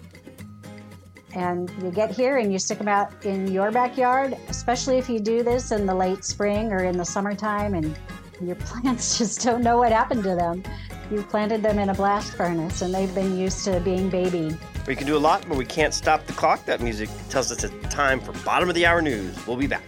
And 1.34 1.71
you 1.82 1.91
get 1.91 2.10
here 2.10 2.38
and 2.38 2.51
you 2.51 2.58
stick 2.58 2.80
them 2.80 2.88
out 2.88 3.25
in 3.25 3.47
your 3.51 3.71
backyard, 3.71 4.36
especially 4.49 4.97
if 4.97 5.08
you 5.08 5.19
do 5.19 5.43
this 5.43 5.71
in 5.71 5.86
the 5.86 5.93
late 5.93 6.25
spring 6.25 6.71
or 6.71 6.84
in 6.84 6.97
the 6.97 7.06
summertime 7.06 7.75
and 7.75 7.97
your 8.41 8.56
plants 8.60 9.17
just 9.17 9.41
don't 9.41 9.62
know 9.62 9.77
what 9.77 9.91
happened 9.91 10.23
to 10.23 10.36
them. 10.36 10.63
You 11.12 11.21
planted 11.21 11.62
them 11.62 11.80
in 11.80 11.89
a 11.89 11.93
blast 11.93 12.34
furnace 12.36 12.82
and 12.82 12.93
they've 12.93 13.13
been 13.13 13.38
used 13.38 13.63
to 13.65 13.80
being 13.82 14.10
babied. 14.10 14.58
We 14.88 14.95
can 14.95 15.06
do 15.06 15.15
a 15.15 15.19
lot, 15.19 15.45
but 15.47 15.58
we 15.58 15.65
can't 15.65 15.93
stop 15.93 16.25
the 16.25 16.34
clock. 16.34 16.65
That 16.65 16.82
music 16.82 17.10
tells 17.30 17.51
us 17.51 17.63
it's 17.63 17.93
time 17.93 18.19
for 18.19 18.32
bottom 18.43 18.69
of 18.69 18.75
the 18.75 18.86
hour 18.86 19.01
news. 19.01 19.36
We'll 19.45 19.58
be 19.58 19.67
back. 19.67 19.84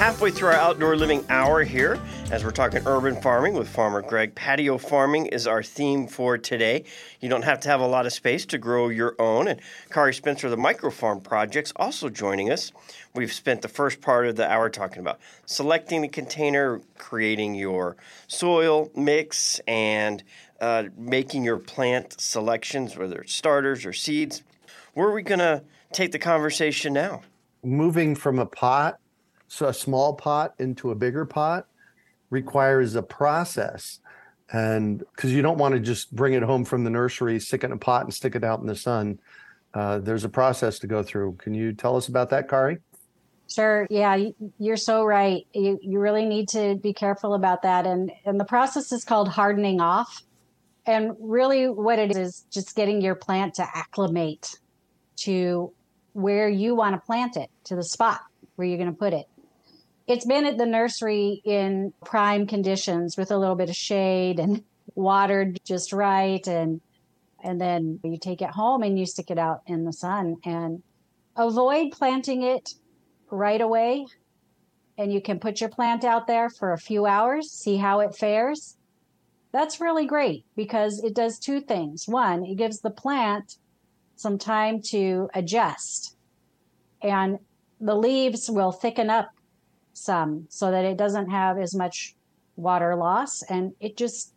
Halfway 0.00 0.30
through 0.30 0.48
our 0.48 0.54
outdoor 0.54 0.96
living 0.96 1.22
hour 1.28 1.62
here 1.62 2.00
as 2.30 2.42
we're 2.42 2.50
talking 2.50 2.80
urban 2.86 3.14
farming 3.20 3.52
with 3.52 3.68
farmer 3.68 4.00
Greg. 4.00 4.34
Patio 4.34 4.78
farming 4.78 5.26
is 5.26 5.46
our 5.46 5.62
theme 5.62 6.06
for 6.06 6.38
today. 6.38 6.84
You 7.20 7.28
don't 7.28 7.44
have 7.44 7.60
to 7.60 7.68
have 7.68 7.82
a 7.82 7.86
lot 7.86 8.06
of 8.06 8.14
space 8.14 8.46
to 8.46 8.56
grow 8.56 8.88
your 8.88 9.14
own. 9.18 9.46
And 9.46 9.60
Kari 9.90 10.14
Spencer 10.14 10.46
of 10.46 10.52
the 10.52 10.56
Microfarm 10.56 11.22
Project's 11.22 11.74
also 11.76 12.08
joining 12.08 12.50
us. 12.50 12.72
We've 13.14 13.30
spent 13.30 13.60
the 13.60 13.68
first 13.68 14.00
part 14.00 14.26
of 14.26 14.36
the 14.36 14.50
hour 14.50 14.70
talking 14.70 15.00
about 15.00 15.20
selecting 15.44 16.00
the 16.00 16.08
container, 16.08 16.80
creating 16.96 17.54
your 17.54 17.98
soil 18.26 18.90
mix, 18.96 19.60
and 19.68 20.22
uh, 20.62 20.84
making 20.96 21.44
your 21.44 21.58
plant 21.58 22.18
selections, 22.18 22.96
whether 22.96 23.20
it's 23.20 23.34
starters 23.34 23.84
or 23.84 23.92
seeds. 23.92 24.44
Where 24.94 25.08
are 25.08 25.14
we 25.14 25.20
going 25.20 25.40
to 25.40 25.62
take 25.92 26.12
the 26.12 26.18
conversation 26.18 26.94
now? 26.94 27.20
Moving 27.62 28.14
from 28.14 28.38
a 28.38 28.46
pot 28.46 28.98
a 29.60 29.74
small 29.74 30.14
pot 30.14 30.54
into 30.58 30.90
a 30.90 30.94
bigger 30.94 31.24
pot 31.24 31.66
requires 32.30 32.94
a 32.94 33.02
process. 33.02 33.98
And 34.52 35.00
because 35.00 35.32
you 35.32 35.42
don't 35.42 35.58
want 35.58 35.74
to 35.74 35.80
just 35.80 36.14
bring 36.14 36.34
it 36.34 36.42
home 36.42 36.64
from 36.64 36.84
the 36.84 36.90
nursery 36.90 37.38
stick 37.40 37.62
it 37.62 37.66
in 37.66 37.72
a 37.72 37.76
pot 37.76 38.04
and 38.04 38.14
stick 38.14 38.34
it 38.34 38.44
out 38.44 38.60
in 38.60 38.66
the 38.66 38.76
sun. 38.76 39.18
Uh, 39.74 39.98
there's 39.98 40.24
a 40.24 40.28
process 40.28 40.78
to 40.80 40.86
go 40.86 41.02
through. 41.02 41.34
Can 41.34 41.54
you 41.54 41.72
tell 41.72 41.96
us 41.96 42.08
about 42.08 42.30
that 42.30 42.48
kari? 42.48 42.78
Sure 43.48 43.86
yeah 43.90 44.28
you're 44.58 44.76
so 44.76 45.04
right. 45.04 45.46
You, 45.52 45.78
you 45.82 45.98
really 45.98 46.24
need 46.24 46.48
to 46.50 46.76
be 46.76 46.92
careful 46.92 47.34
about 47.34 47.62
that. 47.62 47.86
And 47.86 48.12
and 48.24 48.38
the 48.38 48.44
process 48.44 48.92
is 48.92 49.04
called 49.04 49.28
hardening 49.28 49.80
off. 49.80 50.22
And 50.86 51.14
really 51.20 51.68
what 51.68 51.98
it 51.98 52.12
is 52.12 52.16
is 52.16 52.44
just 52.50 52.74
getting 52.74 53.00
your 53.00 53.14
plant 53.14 53.54
to 53.54 53.66
acclimate 53.74 54.56
to 55.16 55.72
where 56.12 56.48
you 56.48 56.74
want 56.74 56.94
to 56.94 57.00
plant 57.04 57.36
it 57.36 57.50
to 57.64 57.76
the 57.76 57.84
spot 57.84 58.20
where 58.60 58.68
you're 58.68 58.78
going 58.78 58.92
to 58.92 58.98
put 58.98 59.14
it 59.14 59.26
it's 60.06 60.26
been 60.26 60.46
at 60.46 60.58
the 60.58 60.66
nursery 60.66 61.40
in 61.44 61.92
prime 62.04 62.46
conditions 62.46 63.16
with 63.16 63.30
a 63.30 63.38
little 63.38 63.54
bit 63.54 63.70
of 63.70 63.76
shade 63.76 64.40
and 64.40 64.64
watered 64.94 65.60
just 65.64 65.92
right. 65.92 66.46
And 66.46 66.80
and 67.42 67.60
then 67.60 68.00
you 68.02 68.18
take 68.18 68.42
it 68.42 68.50
home 68.50 68.82
and 68.82 68.98
you 68.98 69.06
stick 69.06 69.30
it 69.30 69.38
out 69.38 69.62
in 69.66 69.84
the 69.84 69.92
sun 69.92 70.36
and 70.44 70.82
avoid 71.36 71.92
planting 71.92 72.42
it 72.42 72.74
right 73.30 73.60
away. 73.60 74.06
And 74.98 75.12
you 75.12 75.22
can 75.22 75.40
put 75.40 75.60
your 75.60 75.70
plant 75.70 76.04
out 76.04 76.26
there 76.26 76.50
for 76.50 76.72
a 76.72 76.78
few 76.78 77.06
hours 77.06 77.50
see 77.50 77.76
how 77.76 78.00
it 78.00 78.16
fares. 78.16 78.76
That's 79.52 79.80
really 79.80 80.06
great 80.06 80.44
because 80.54 81.02
it 81.02 81.14
does 81.14 81.38
two 81.38 81.60
things. 81.60 82.06
One 82.06 82.44
it 82.44 82.56
gives 82.56 82.80
the 82.80 82.90
plant 82.90 83.56
some 84.16 84.38
time 84.38 84.82
to 84.90 85.30
adjust 85.34 86.16
and 87.02 87.38
the 87.80 87.94
leaves 87.94 88.50
will 88.50 88.72
thicken 88.72 89.08
up 89.08 89.30
some 89.92 90.46
so 90.48 90.70
that 90.70 90.84
it 90.84 90.96
doesn't 90.96 91.30
have 91.30 91.58
as 91.58 91.74
much 91.74 92.14
water 92.56 92.94
loss 92.94 93.42
and 93.42 93.72
it 93.80 93.96
just 93.96 94.34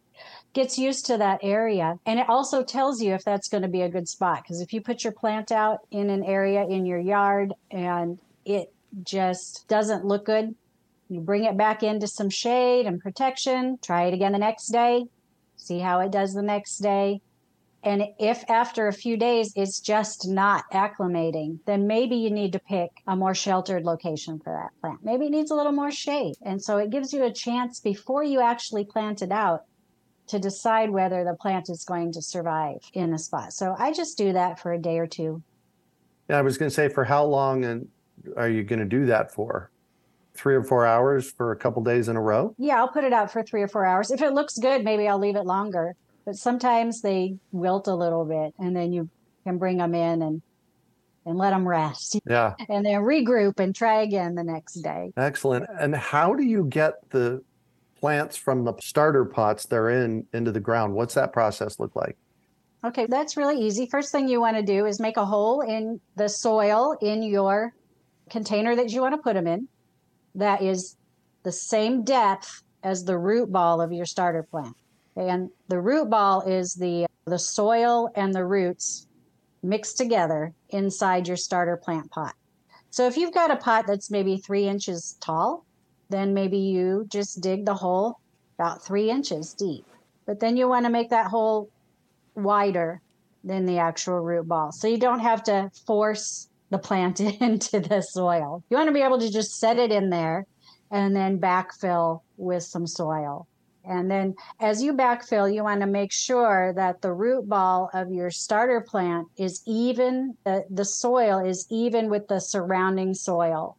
gets 0.54 0.78
used 0.78 1.06
to 1.08 1.18
that 1.18 1.40
area. 1.42 1.98
And 2.06 2.20
it 2.20 2.30
also 2.30 2.64
tells 2.64 3.02
you 3.02 3.14
if 3.14 3.24
that's 3.24 3.50
going 3.50 3.64
to 3.64 3.70
be 3.70 3.82
a 3.82 3.90
good 3.90 4.08
spot. 4.08 4.44
Because 4.44 4.62
if 4.62 4.72
you 4.72 4.82
put 4.82 5.04
your 5.04 5.14
plant 5.14 5.52
out 5.52 5.80
in 5.92 6.10
an 6.10 6.24
area 6.24 6.66
in 6.66 6.86
your 6.86 7.00
yard 7.00 7.54
and 7.72 8.20
it 8.46 8.72
just 9.04 9.68
doesn't 9.68 10.06
look 10.06 10.26
good, 10.26 10.56
you 11.10 11.20
bring 11.20 11.44
it 11.44 11.58
back 11.58 11.84
into 11.84 12.08
some 12.08 12.30
shade 12.30 12.86
and 12.86 13.02
protection, 13.02 13.78
try 13.82 14.04
it 14.06 14.14
again 14.14 14.32
the 14.32 14.38
next 14.38 14.68
day, 14.68 15.06
see 15.58 15.80
how 15.80 16.00
it 16.00 16.12
does 16.12 16.34
the 16.34 16.42
next 16.42 16.78
day. 16.78 17.22
And 17.84 18.04
if 18.18 18.50
after 18.50 18.88
a 18.88 18.94
few 18.94 19.18
days 19.18 19.52
it's 19.56 19.80
just 19.82 20.28
not 20.28 20.64
acclimating, 20.72 21.60
then 21.66 21.86
maybe 21.86 22.16
you 22.16 22.32
need 22.32 22.54
to 22.54 22.60
pick 22.60 22.92
a 23.08 23.16
more 23.16 23.36
sheltered 23.36 23.84
location 23.84 24.40
for 24.40 24.54
that 24.54 24.80
plant. 24.80 25.04
Maybe 25.04 25.26
it 25.26 25.32
needs 25.32 25.52
a 25.52 25.56
little 25.56 25.74
more 25.74 25.92
shade. 25.92 26.36
And 26.42 26.62
so 26.62 26.78
it 26.78 26.90
gives 26.90 27.12
you 27.12 27.26
a 27.26 27.34
chance 27.34 27.82
before 27.82 28.24
you 28.24 28.40
actually 28.40 28.86
plant 28.86 29.22
it 29.22 29.32
out 29.32 29.66
to 30.28 30.40
decide 30.40 30.90
whether 30.90 31.26
the 31.26 31.36
plant 31.36 31.70
is 31.70 31.84
going 31.84 32.14
to 32.14 32.22
survive 32.22 32.78
in 32.94 33.14
a 33.14 33.20
spot. 33.20 33.52
So 33.52 33.76
I 33.78 33.92
just 33.92 34.18
do 34.18 34.32
that 34.32 34.60
for 34.60 34.72
a 34.72 34.80
day 34.80 34.98
or 34.98 35.08
two. 35.08 35.44
Yeah, 36.30 36.38
I 36.38 36.42
was 36.42 36.58
going 36.58 36.70
to 36.70 36.74
say, 36.74 36.88
for 36.88 37.04
how 37.04 37.26
long 37.26 37.66
and 37.66 37.90
are 38.38 38.48
you 38.48 38.64
going 38.64 38.80
to 38.80 38.86
do 38.86 39.06
that 39.08 39.34
for? 39.34 39.70
Three 40.34 40.56
or 40.56 40.64
four 40.64 40.86
hours 40.86 41.30
for 41.30 41.52
a 41.52 41.56
couple 41.58 41.84
days 41.84 42.08
in 42.08 42.16
a 42.16 42.22
row? 42.22 42.56
Yeah, 42.58 42.78
I'll 42.78 42.88
put 42.88 43.04
it 43.04 43.12
out 43.12 43.30
for 43.30 43.44
three 43.44 43.62
or 43.62 43.68
four 43.68 43.86
hours. 43.86 44.10
If 44.10 44.22
it 44.22 44.32
looks 44.32 44.58
good, 44.58 44.86
maybe 44.86 45.08
I'll 45.08 45.20
leave 45.20 45.36
it 45.36 45.46
longer. 45.46 45.96
But 46.26 46.36
sometimes 46.36 47.02
they 47.02 47.36
wilt 47.52 47.88
a 47.88 47.96
little 47.96 48.26
bit, 48.26 48.54
and 48.58 48.76
then 48.76 48.94
you 48.94 49.10
can 49.44 49.58
bring 49.58 49.78
them 49.78 49.94
in 49.94 50.22
and 50.22 50.42
and 51.26 51.38
let 51.38 51.52
them 51.52 51.68
rest. 51.68 52.20
Yeah. 52.26 52.54
And 52.70 52.86
then 52.86 53.02
regroup 53.02 53.60
and 53.60 53.76
try 53.76 54.02
again 54.02 54.36
the 54.36 54.44
next 54.44 54.76
day. 54.76 55.12
Excellent. 55.18 55.66
And 55.80 55.96
how 55.96 56.34
do 56.34 56.44
you 56.44 56.66
get 56.66 56.96
the 57.10 57.44
plants 58.00 58.36
from 58.36 58.64
the 58.64 58.74
starter 58.82 59.24
pots 59.24 59.66
they're 59.66 59.90
in 59.90 60.26
into 60.34 60.52
the 60.52 60.60
ground? 60.60 60.94
What's 60.94 61.14
that 61.14 61.32
process 61.32 61.80
look 61.80 61.96
like? 61.96 62.18
Okay, 62.84 63.06
that's 63.06 63.38
really 63.38 63.62
easy. 63.62 63.86
First 63.86 64.12
thing 64.12 64.28
you 64.28 64.42
want 64.42 64.58
to 64.58 64.64
do 64.64 64.86
is 64.86 65.00
make 65.00 65.18
a 65.18 65.26
hole 65.26 65.62
in 65.62 66.02
the 66.16 66.28
soil 66.28 66.98
in 67.02 67.24
your 67.24 67.74
container 68.30 68.76
that 68.76 68.92
you 68.92 69.02
want 69.02 69.16
to 69.16 69.22
put 69.22 69.36
them 69.36 69.48
in. 69.48 69.68
That 70.36 70.62
is 70.62 70.98
the 71.44 71.52
same 71.52 72.04
depth 72.04 72.64
as 72.84 73.06
the 73.06 73.18
root 73.18 73.52
ball 73.52 73.80
of 73.80 73.94
your 73.94 74.06
starter 74.06 74.44
plant. 74.44 74.76
And 75.16 75.50
the 75.68 75.80
root 75.80 76.10
ball 76.10 76.42
is 76.42 76.74
the 76.74 77.06
the 77.26 77.40
soil 77.40 78.10
and 78.16 78.34
the 78.34 78.46
roots 78.46 79.08
mixed 79.62 79.98
together 79.98 80.54
inside 80.70 81.28
your 81.28 81.38
starter 81.38 81.78
plant 81.78 82.12
pot. 82.12 82.36
So 82.90 83.08
if 83.08 83.16
you've 83.16 83.34
got 83.34 83.52
a 83.52 83.56
pot 83.56 83.88
that's 83.88 84.12
maybe 84.12 84.38
three 84.38 84.68
inches 84.68 85.18
tall, 85.22 85.66
then 86.10 86.34
maybe 86.34 86.58
you 86.58 87.08
just 87.10 87.42
dig 87.42 87.66
the 87.66 87.74
hole 87.74 88.20
about 88.60 88.86
three 88.86 89.10
inches 89.10 89.54
deep. 89.54 89.86
But 90.26 90.40
then 90.40 90.58
you 90.58 90.68
want 90.68 90.86
to 90.86 90.92
make 90.92 91.10
that 91.10 91.28
hole 91.28 91.70
wider 92.36 93.02
than 93.44 93.66
the 93.66 93.80
actual 93.80 94.20
root 94.20 94.48
ball. 94.48 94.72
So 94.72 94.88
you 94.88 94.98
don't 94.98 95.20
have 95.20 95.44
to 95.44 95.72
force 95.88 96.50
the 96.70 96.78
plant 96.78 97.20
into 97.42 97.80
the 97.80 98.02
soil. 98.02 98.64
You 98.70 98.78
want 98.78 98.88
to 98.90 98.94
be 98.94 99.02
able 99.02 99.20
to 99.20 99.32
just 99.32 99.60
set 99.60 99.80
it 99.80 99.92
in 99.92 100.10
there 100.10 100.46
and 100.92 101.16
then 101.16 101.40
backfill 101.40 102.22
with 102.38 102.64
some 102.64 102.86
soil. 102.86 103.48
And 103.86 104.10
then 104.10 104.36
as 104.60 104.82
you 104.82 104.94
backfill, 104.94 105.54
you 105.54 105.64
want 105.64 105.82
to 105.82 105.88
make 105.88 106.12
sure 106.12 106.74
that 106.76 107.02
the 107.02 107.12
root 107.12 107.50
ball 107.50 107.90
of 107.94 108.12
your 108.12 108.32
starter 108.32 108.82
plant 108.82 109.28
is 109.38 109.62
even, 109.66 110.38
the, 110.46 110.66
the 110.70 110.86
soil 110.86 111.40
is 111.40 111.68
even 111.70 112.10
with 112.10 112.28
the 112.28 112.40
surrounding 112.40 113.14
soil 113.14 113.78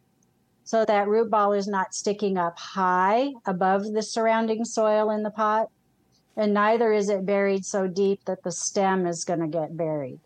so 0.64 0.84
that 0.84 1.08
root 1.08 1.30
ball 1.30 1.52
is 1.52 1.68
not 1.68 1.94
sticking 1.94 2.38
up 2.38 2.58
high 2.58 3.32
above 3.46 3.92
the 3.92 4.02
surrounding 4.02 4.64
soil 4.64 5.10
in 5.10 5.22
the 5.22 5.30
pot, 5.30 5.68
and 6.36 6.54
neither 6.54 6.92
is 6.92 7.10
it 7.10 7.26
buried 7.26 7.64
so 7.64 7.86
deep 7.86 8.24
that 8.24 8.42
the 8.42 8.50
stem 8.50 9.06
is 9.06 9.24
going 9.24 9.40
to 9.40 9.46
get 9.46 9.76
buried. 9.76 10.18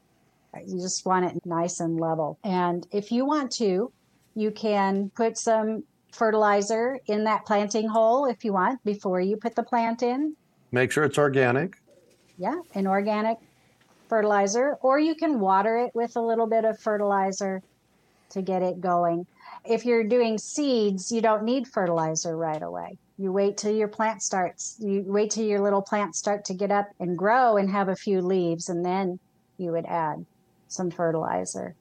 You 0.66 0.80
just 0.80 1.04
want 1.04 1.26
it 1.26 1.44
nice 1.44 1.80
and 1.80 2.00
level. 2.00 2.38
And 2.42 2.86
if 2.90 3.12
you 3.12 3.26
want 3.26 3.50
to, 3.56 3.92
you 4.34 4.50
can 4.50 5.10
put 5.14 5.36
some 5.36 5.84
fertilizer 6.12 6.98
in 7.06 7.24
that 7.24 7.46
planting 7.46 7.88
hole 7.88 8.26
if 8.26 8.44
you 8.44 8.52
want 8.52 8.82
before 8.84 9.20
you 9.20 9.36
put 9.36 9.54
the 9.54 9.62
plant 9.62 10.02
in. 10.02 10.34
Make 10.72 10.92
sure 10.92 11.04
it's 11.04 11.18
organic. 11.18 11.76
Yeah, 12.36 12.60
an 12.74 12.86
organic 12.86 13.38
fertilizer, 14.08 14.76
or 14.80 14.98
you 14.98 15.14
can 15.14 15.40
water 15.40 15.76
it 15.78 15.90
with 15.94 16.16
a 16.16 16.20
little 16.20 16.46
bit 16.46 16.64
of 16.64 16.78
fertilizer 16.78 17.62
to 18.30 18.42
get 18.42 18.62
it 18.62 18.80
going 18.80 19.26
if 19.64 19.84
you're 19.84 20.04
doing 20.04 20.38
seeds, 20.38 21.12
you 21.12 21.20
don't 21.20 21.44
need 21.44 21.68
fertilizer 21.68 22.36
right 22.36 22.62
away. 22.62 22.98
You 23.18 23.32
wait 23.32 23.56
till 23.56 23.74
your 23.74 23.88
plant 23.88 24.22
starts, 24.22 24.76
you 24.78 25.02
wait 25.06 25.30
till 25.30 25.44
your 25.44 25.60
little 25.60 25.82
plants 25.82 26.18
start 26.18 26.44
to 26.46 26.54
get 26.54 26.70
up 26.70 26.88
and 27.00 27.18
grow 27.18 27.56
and 27.56 27.68
have 27.70 27.88
a 27.88 27.96
few 27.96 28.20
leaves, 28.20 28.68
and 28.68 28.84
then 28.84 29.18
you 29.58 29.72
would 29.72 29.86
add 29.86 30.24
some 30.68 30.90
fertilizer. 30.90 31.74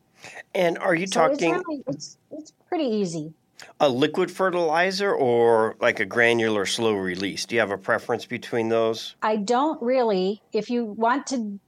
And 0.55 0.77
are 0.79 0.95
you 0.95 1.07
So 1.07 1.27
talking 1.27 1.53
It's, 1.53 1.63
really, 1.67 1.83
it's, 1.87 2.17
it's 2.31 2.53
pretty 2.67 2.85
easy. 2.85 3.33
A 3.79 3.89
liquid 3.89 4.31
fertilizer 4.31 5.13
or 5.13 5.75
like 5.79 5.99
a 5.99 6.05
granular 6.05 6.65
slow 6.65 6.93
release? 6.93 7.45
Do 7.45 7.55
you 7.55 7.61
have 7.61 7.71
a 7.71 7.77
preference 7.77 8.25
between 8.25 8.69
those? 8.69 9.15
I 9.21 9.37
don't 9.37 9.81
really, 9.81 10.41
if 10.53 10.69
you 10.69 10.85
want 10.85 11.27
to 11.27 11.59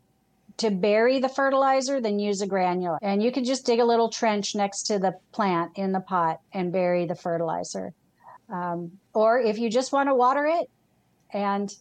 to 0.57 0.69
bury 0.69 1.19
the 1.19 1.29
fertilizer, 1.29 2.01
then 2.01 2.19
use 2.19 2.41
a 2.41 2.47
granular. 2.47 2.99
And 3.01 3.23
you 3.23 3.31
can 3.31 3.45
just 3.45 3.65
dig 3.65 3.79
a 3.79 3.85
little 3.85 4.09
trench 4.09 4.55
next 4.55 4.83
to 4.87 4.99
the 4.99 5.15
plant 5.31 5.71
in 5.75 5.93
the 5.93 6.01
pot 6.01 6.41
and 6.51 6.69
bury 6.71 7.05
the 7.05 7.15
fertilizer. 7.15 7.93
Um, 8.49 8.91
or 9.13 9.39
if 9.39 9.57
you 9.57 9.69
just 9.69 9.93
want 9.93 10.09
to 10.09 10.15
water 10.15 10.45
it 10.45 10.69
and 11.31 11.73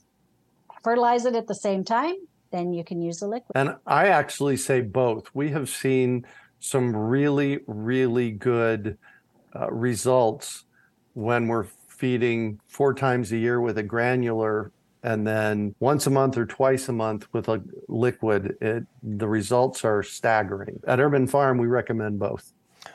fertilize 0.84 1.24
it 1.24 1.34
at 1.34 1.48
the 1.48 1.56
same 1.56 1.82
time, 1.82 2.14
then 2.52 2.72
you 2.72 2.84
can 2.84 3.02
use 3.02 3.18
the 3.18 3.26
liquid. 3.26 3.50
And 3.56 3.74
I 3.84 4.08
actually 4.08 4.56
say 4.56 4.80
both. 4.80 5.28
We 5.34 5.50
have 5.50 5.68
seen 5.68 6.24
some 6.60 6.94
really, 6.94 7.58
really 7.66 8.30
good 8.30 8.96
uh, 9.58 9.70
results 9.70 10.64
when 11.14 11.48
we're 11.48 11.66
feeding 11.88 12.60
four 12.68 12.94
times 12.94 13.32
a 13.32 13.36
year 13.36 13.60
with 13.60 13.78
a 13.78 13.82
granular 13.82 14.70
and 15.02 15.26
then 15.26 15.74
once 15.80 16.06
a 16.06 16.10
month 16.10 16.36
or 16.36 16.44
twice 16.44 16.88
a 16.88 16.92
month 16.92 17.28
with 17.32 17.48
a 17.48 17.62
liquid, 17.88 18.56
it, 18.60 18.84
the 19.02 19.28
results 19.28 19.84
are 19.84 20.02
staggering. 20.02 20.80
At 20.86 21.00
Urban 21.00 21.26
Farm, 21.26 21.58
we 21.58 21.66
recommend 21.66 22.18
both. 22.18 22.52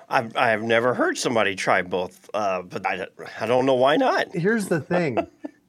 I've, 0.09 0.35
I 0.35 0.49
have 0.49 0.63
never 0.63 0.93
heard 0.93 1.17
somebody 1.17 1.55
try 1.55 1.81
both, 1.81 2.29
uh, 2.33 2.61
but 2.63 2.85
I, 2.85 3.07
I 3.39 3.45
don't 3.45 3.65
know 3.65 3.75
why 3.75 3.95
not. 3.95 4.33
Here's 4.33 4.67
the 4.67 4.81
thing 4.81 5.17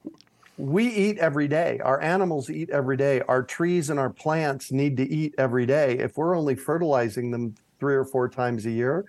we 0.57 0.87
eat 0.87 1.17
every 1.19 1.47
day. 1.47 1.79
Our 1.83 2.01
animals 2.01 2.49
eat 2.49 2.69
every 2.69 2.97
day. 2.97 3.21
Our 3.21 3.43
trees 3.43 3.89
and 3.89 3.99
our 3.99 4.09
plants 4.09 4.71
need 4.71 4.97
to 4.97 5.09
eat 5.09 5.35
every 5.37 5.65
day. 5.65 5.97
If 5.99 6.17
we're 6.17 6.37
only 6.37 6.55
fertilizing 6.55 7.31
them 7.31 7.55
three 7.79 7.95
or 7.95 8.05
four 8.05 8.27
times 8.29 8.65
a 8.65 8.71
year, 8.71 9.05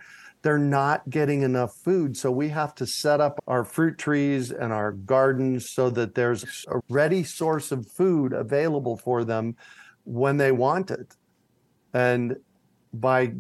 they're 0.47 0.59
not 0.59 1.11
getting 1.11 1.43
enough 1.43 1.75
food. 1.75 2.17
So 2.17 2.31
we 2.31 2.49
have 2.51 2.73
to 2.77 2.87
set 2.87 3.21
up 3.21 3.41
our 3.49 3.65
fruit 3.65 3.99
trees 3.99 4.53
and 4.53 4.73
our 4.73 4.93
gardens 4.93 5.71
so 5.71 5.91
that 5.91 6.15
there's 6.15 6.65
a 6.69 6.79
ready 6.89 7.25
source 7.25 7.73
of 7.73 7.85
food 7.85 8.33
available 8.33 8.97
for 8.97 9.25
them 9.25 9.57
when 10.05 10.37
they 10.37 10.53
want 10.53 10.93
it. 10.93 11.17
And 11.95 12.37
by 12.93 13.33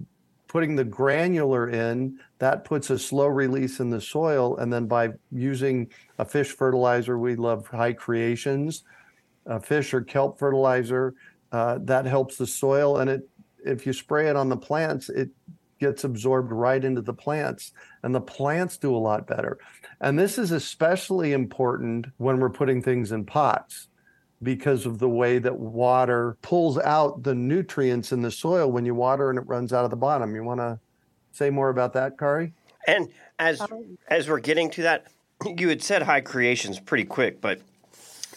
putting 0.48 0.74
the 0.74 0.82
granular 0.82 1.70
in, 1.70 2.18
that 2.40 2.64
puts 2.64 2.90
a 2.90 2.98
slow 2.98 3.28
release 3.28 3.78
in 3.78 3.88
the 3.88 4.00
soil. 4.00 4.56
And 4.56 4.72
then 4.72 4.86
by 4.86 5.10
using 5.30 5.88
a 6.18 6.24
fish 6.24 6.50
fertilizer, 6.50 7.20
we 7.20 7.36
love 7.36 7.68
high 7.68 7.92
creations, 7.92 8.82
a 9.46 9.60
fish 9.60 9.94
or 9.94 10.00
kelp 10.00 10.40
fertilizer, 10.40 11.14
uh, 11.52 11.78
that 11.82 12.04
helps 12.04 12.36
the 12.36 12.48
soil. 12.48 12.96
And 12.96 13.08
it, 13.08 13.28
if 13.64 13.86
you 13.86 13.92
spray 13.92 14.28
it 14.28 14.34
on 14.34 14.48
the 14.48 14.56
plants, 14.56 15.08
it 15.08 15.30
gets 15.78 16.04
absorbed 16.04 16.52
right 16.52 16.84
into 16.84 17.02
the 17.02 17.12
plants 17.12 17.72
and 18.02 18.14
the 18.14 18.20
plants 18.20 18.76
do 18.76 18.94
a 18.94 18.98
lot 18.98 19.26
better. 19.26 19.58
And 20.00 20.18
this 20.18 20.38
is 20.38 20.52
especially 20.52 21.32
important 21.32 22.06
when 22.18 22.38
we're 22.38 22.50
putting 22.50 22.82
things 22.82 23.12
in 23.12 23.24
pots 23.24 23.88
because 24.42 24.84
of 24.84 24.98
the 24.98 25.08
way 25.08 25.38
that 25.38 25.58
water 25.58 26.36
pulls 26.42 26.78
out 26.78 27.22
the 27.22 27.34
nutrients 27.34 28.12
in 28.12 28.20
the 28.20 28.30
soil 28.30 28.70
when 28.70 28.84
you 28.84 28.94
water 28.94 29.30
and 29.30 29.38
it 29.38 29.46
runs 29.46 29.72
out 29.72 29.84
of 29.84 29.90
the 29.90 29.96
bottom. 29.96 30.34
You 30.34 30.44
want 30.44 30.60
to 30.60 30.78
say 31.32 31.50
more 31.50 31.70
about 31.70 31.92
that, 31.94 32.18
Kari? 32.18 32.52
And 32.86 33.08
as 33.38 33.60
um, 33.60 33.98
as 34.08 34.28
we're 34.28 34.40
getting 34.40 34.70
to 34.70 34.82
that, 34.82 35.06
you 35.58 35.68
had 35.68 35.82
said 35.82 36.02
high 36.02 36.20
creations 36.20 36.78
pretty 36.78 37.04
quick, 37.04 37.40
but 37.40 37.60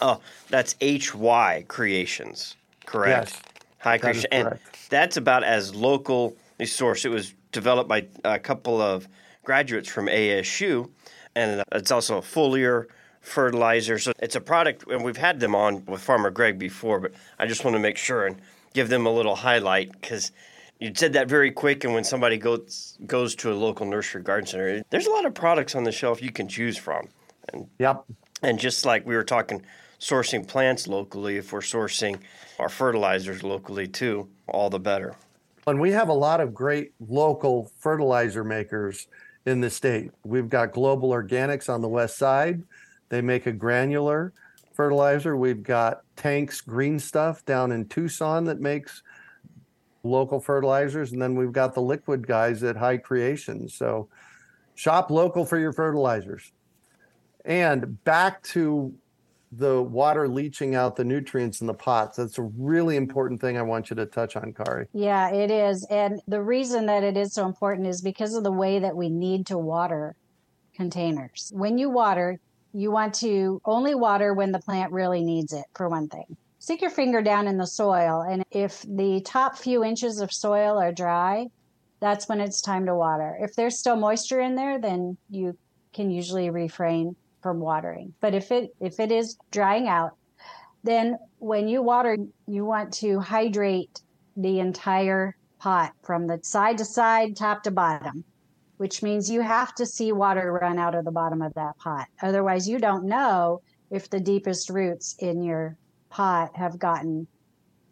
oh, 0.02 0.21
that's 0.49 0.75
H 0.82 1.13
Y 1.13 1.65
creations, 1.67 2.56
correct? 2.86 3.32
Yes, 3.32 3.41
high 3.80 3.97
that 3.97 4.15
is 4.15 4.25
creation, 4.25 4.47
and 4.47 4.60
that's 4.89 5.17
about 5.17 5.43
as 5.43 5.75
local 5.75 6.36
a 6.36 6.49
source. 6.65 7.06
It 7.06 7.10
was 7.10 7.34
developed 7.52 7.89
by 7.89 8.08
a 8.24 8.39
couple 8.39 8.82
of 8.82 9.08
graduates 9.43 9.89
from 9.89 10.08
ASU, 10.08 10.89
and 11.36 11.63
it's 11.72 11.91
also 11.91 12.17
a 12.17 12.22
foliar 12.22 12.86
fertilizer. 13.22 14.00
So 14.00 14.12
it's 14.19 14.36
a 14.36 14.41
product, 14.41 14.86
and 14.89 15.04
we've 15.04 15.17
had 15.17 15.39
them 15.39 15.56
on 15.56 15.86
with 15.86 16.02
Farmer 16.02 16.30
Greg 16.32 16.58
before, 16.60 17.00
but 17.00 17.13
I 17.38 17.48
just 17.48 17.63
want 17.63 17.76
to 17.76 17.80
make 17.80 17.98
sure 17.98 18.26
and 18.28 18.41
give 18.74 18.89
them 18.89 19.06
a 19.06 19.12
little 19.12 19.36
highlight 19.36 19.91
because 19.93 20.32
You 20.82 20.93
said 20.95 21.12
that 21.13 21.28
very 21.28 21.52
quick, 21.52 21.84
and 21.84 21.93
when 21.93 22.06
somebody 22.06 22.38
goes 22.38 22.98
goes 23.06 23.36
to 23.36 23.52
a 23.52 23.54
local 23.54 23.86
nursery 23.86 24.22
garden 24.24 24.48
center, 24.48 24.82
there's 24.89 25.08
a 25.08 25.12
lot 25.12 25.26
of 25.26 25.34
products 25.34 25.76
on 25.76 25.84
the 25.84 25.91
shelf 25.91 26.22
you 26.22 26.32
can 26.32 26.48
choose 26.48 26.78
from. 26.78 27.10
And 27.52 27.67
Yep. 27.80 28.06
and 28.43 28.58
just 28.58 28.86
like 28.86 29.06
we 29.06 29.13
were 29.15 29.26
talking, 29.26 29.62
sourcing 30.00 30.48
plants 30.48 30.88
locally, 30.88 31.36
if 31.36 31.52
we're 31.52 31.60
sourcing 31.60 32.22
our 32.60 32.69
fertilizers 32.69 33.43
locally 33.43 33.88
too, 33.88 34.30
all 34.48 34.69
the 34.69 34.80
better. 34.80 35.15
And 35.69 35.79
we 35.79 35.91
have 35.91 36.10
a 36.10 36.13
lot 36.13 36.41
of 36.41 36.53
great 36.53 36.93
local 36.99 37.71
fertilizer 37.79 38.43
makers 38.43 39.08
in 39.45 39.62
the 39.62 39.69
state. 39.69 40.12
We've 40.23 40.49
got 40.49 40.73
Global 40.73 41.10
Organics 41.10 41.69
on 41.69 41.82
the 41.82 41.88
west 41.88 42.17
side. 42.17 42.63
They 43.10 43.21
make 43.21 43.45
a 43.47 43.51
granular 43.51 44.34
fertilizer. 44.73 45.36
We've 45.36 45.63
got 45.63 46.01
Tanks 46.15 46.62
Green 46.62 46.99
Stuff 46.99 47.43
down 47.45 47.71
in 47.71 47.88
Tucson 47.88 48.45
that 48.45 48.62
makes 48.62 49.03
local 50.03 50.39
fertilizers. 50.39 51.12
And 51.12 51.21
then 51.21 51.36
we've 51.36 51.51
got 51.51 51.73
the 51.73 51.82
liquid 51.82 52.25
guys 52.25 52.63
at 52.63 52.77
High 52.77 52.97
Creation. 52.97 53.67
So 53.67 54.08
shop 54.75 55.12
local 55.12 55.45
for 55.45 55.58
your 55.58 55.73
fertilizers. 55.73 56.51
And 57.45 58.03
back 58.03 58.43
to 58.43 58.93
the 59.52 59.82
water 59.82 60.28
leaching 60.28 60.76
out 60.76 60.96
the 60.96 61.04
nutrients 61.04 61.62
in 61.62 61.68
the 61.68 61.74
pots. 61.74 62.18
That's 62.18 62.38
a 62.38 62.44
really 62.44 62.96
important 62.96 63.42
thing 63.42 63.58
I 63.58 63.64
want 63.64 63.90
you 63.90 63.96
to 63.96 64.06
touch 64.06 64.36
on, 64.36 64.54
Kari. 64.54 64.86
Yeah, 64.94 65.32
it 65.32 65.50
is. 65.50 65.86
And 65.90 66.22
the 66.28 66.42
reason 66.42 66.86
that 66.86 67.04
it 67.04 67.18
is 67.18 67.34
so 67.34 67.46
important 67.46 67.88
is 67.88 68.02
because 68.02 68.36
of 68.36 68.44
the 68.44 68.52
way 68.52 68.80
that 68.80 68.96
we 68.96 69.10
need 69.10 69.48
to 69.48 69.58
water 69.58 70.16
containers. 70.76 71.52
When 71.56 71.78
you 71.78 71.90
water, 71.90 72.40
you 72.74 72.92
want 72.92 73.16
to 73.16 73.62
only 73.66 73.96
water 73.96 74.34
when 74.34 74.52
the 74.52 74.60
plant 74.60 74.92
really 74.92 75.24
needs 75.24 75.52
it, 75.54 75.66
for 75.74 75.90
one 75.90 76.08
thing. 76.08 76.38
Stick 76.60 76.82
your 76.82 76.92
finger 76.92 77.22
down 77.22 77.48
in 77.48 77.58
the 77.58 77.66
soil, 77.66 78.22
and 78.22 78.44
if 78.52 78.84
the 78.88 79.22
top 79.22 79.58
few 79.58 79.84
inches 79.84 80.20
of 80.20 80.32
soil 80.32 80.78
are 80.78 80.92
dry, 80.92 81.48
that's 82.00 82.30
when 82.30 82.40
it's 82.40 82.62
time 82.62 82.86
to 82.86 82.96
water. 82.96 83.38
If 83.42 83.56
there's 83.56 83.80
still 83.80 83.96
moisture 83.96 84.42
in 84.42 84.56
there, 84.56 84.78
then 84.80 85.18
you 85.30 85.58
can 85.94 86.12
usually 86.12 86.50
refrain 86.50 87.16
from 87.41 87.60
watering. 87.60 88.13
But 88.21 88.34
if 88.34 88.52
it 88.52 88.75
if 88.80 88.99
it 88.99 89.12
is 89.12 89.38
drying 89.52 89.88
out, 89.88 90.12
then 90.84 91.17
when 91.39 91.67
you 91.67 91.82
water, 91.82 92.17
you 92.47 92.65
want 92.65 92.93
to 92.95 93.19
hydrate 93.19 94.02
the 94.38 94.60
entire 94.60 95.36
pot 95.60 95.91
from 96.04 96.28
the 96.28 96.39
side 96.41 96.78
to 96.78 96.86
side, 96.86 97.36
top 97.36 97.63
to 97.63 97.71
bottom, 97.71 98.23
which 98.78 99.04
means 99.04 99.30
you 99.30 99.41
have 99.41 99.75
to 99.75 99.86
see 99.86 100.12
water 100.12 100.58
run 100.62 100.80
out 100.80 100.95
of 100.95 101.06
the 101.06 101.12
bottom 101.12 101.41
of 101.41 101.54
that 101.56 101.78
pot. 101.78 102.08
Otherwise, 102.21 102.67
you 102.67 102.80
don't 102.80 103.04
know 103.04 103.62
if 103.91 104.10
the 104.10 104.19
deepest 104.19 104.69
roots 104.69 105.15
in 105.19 105.43
your 105.43 105.75
pot 106.10 106.56
have 106.56 106.80
gotten 106.80 107.28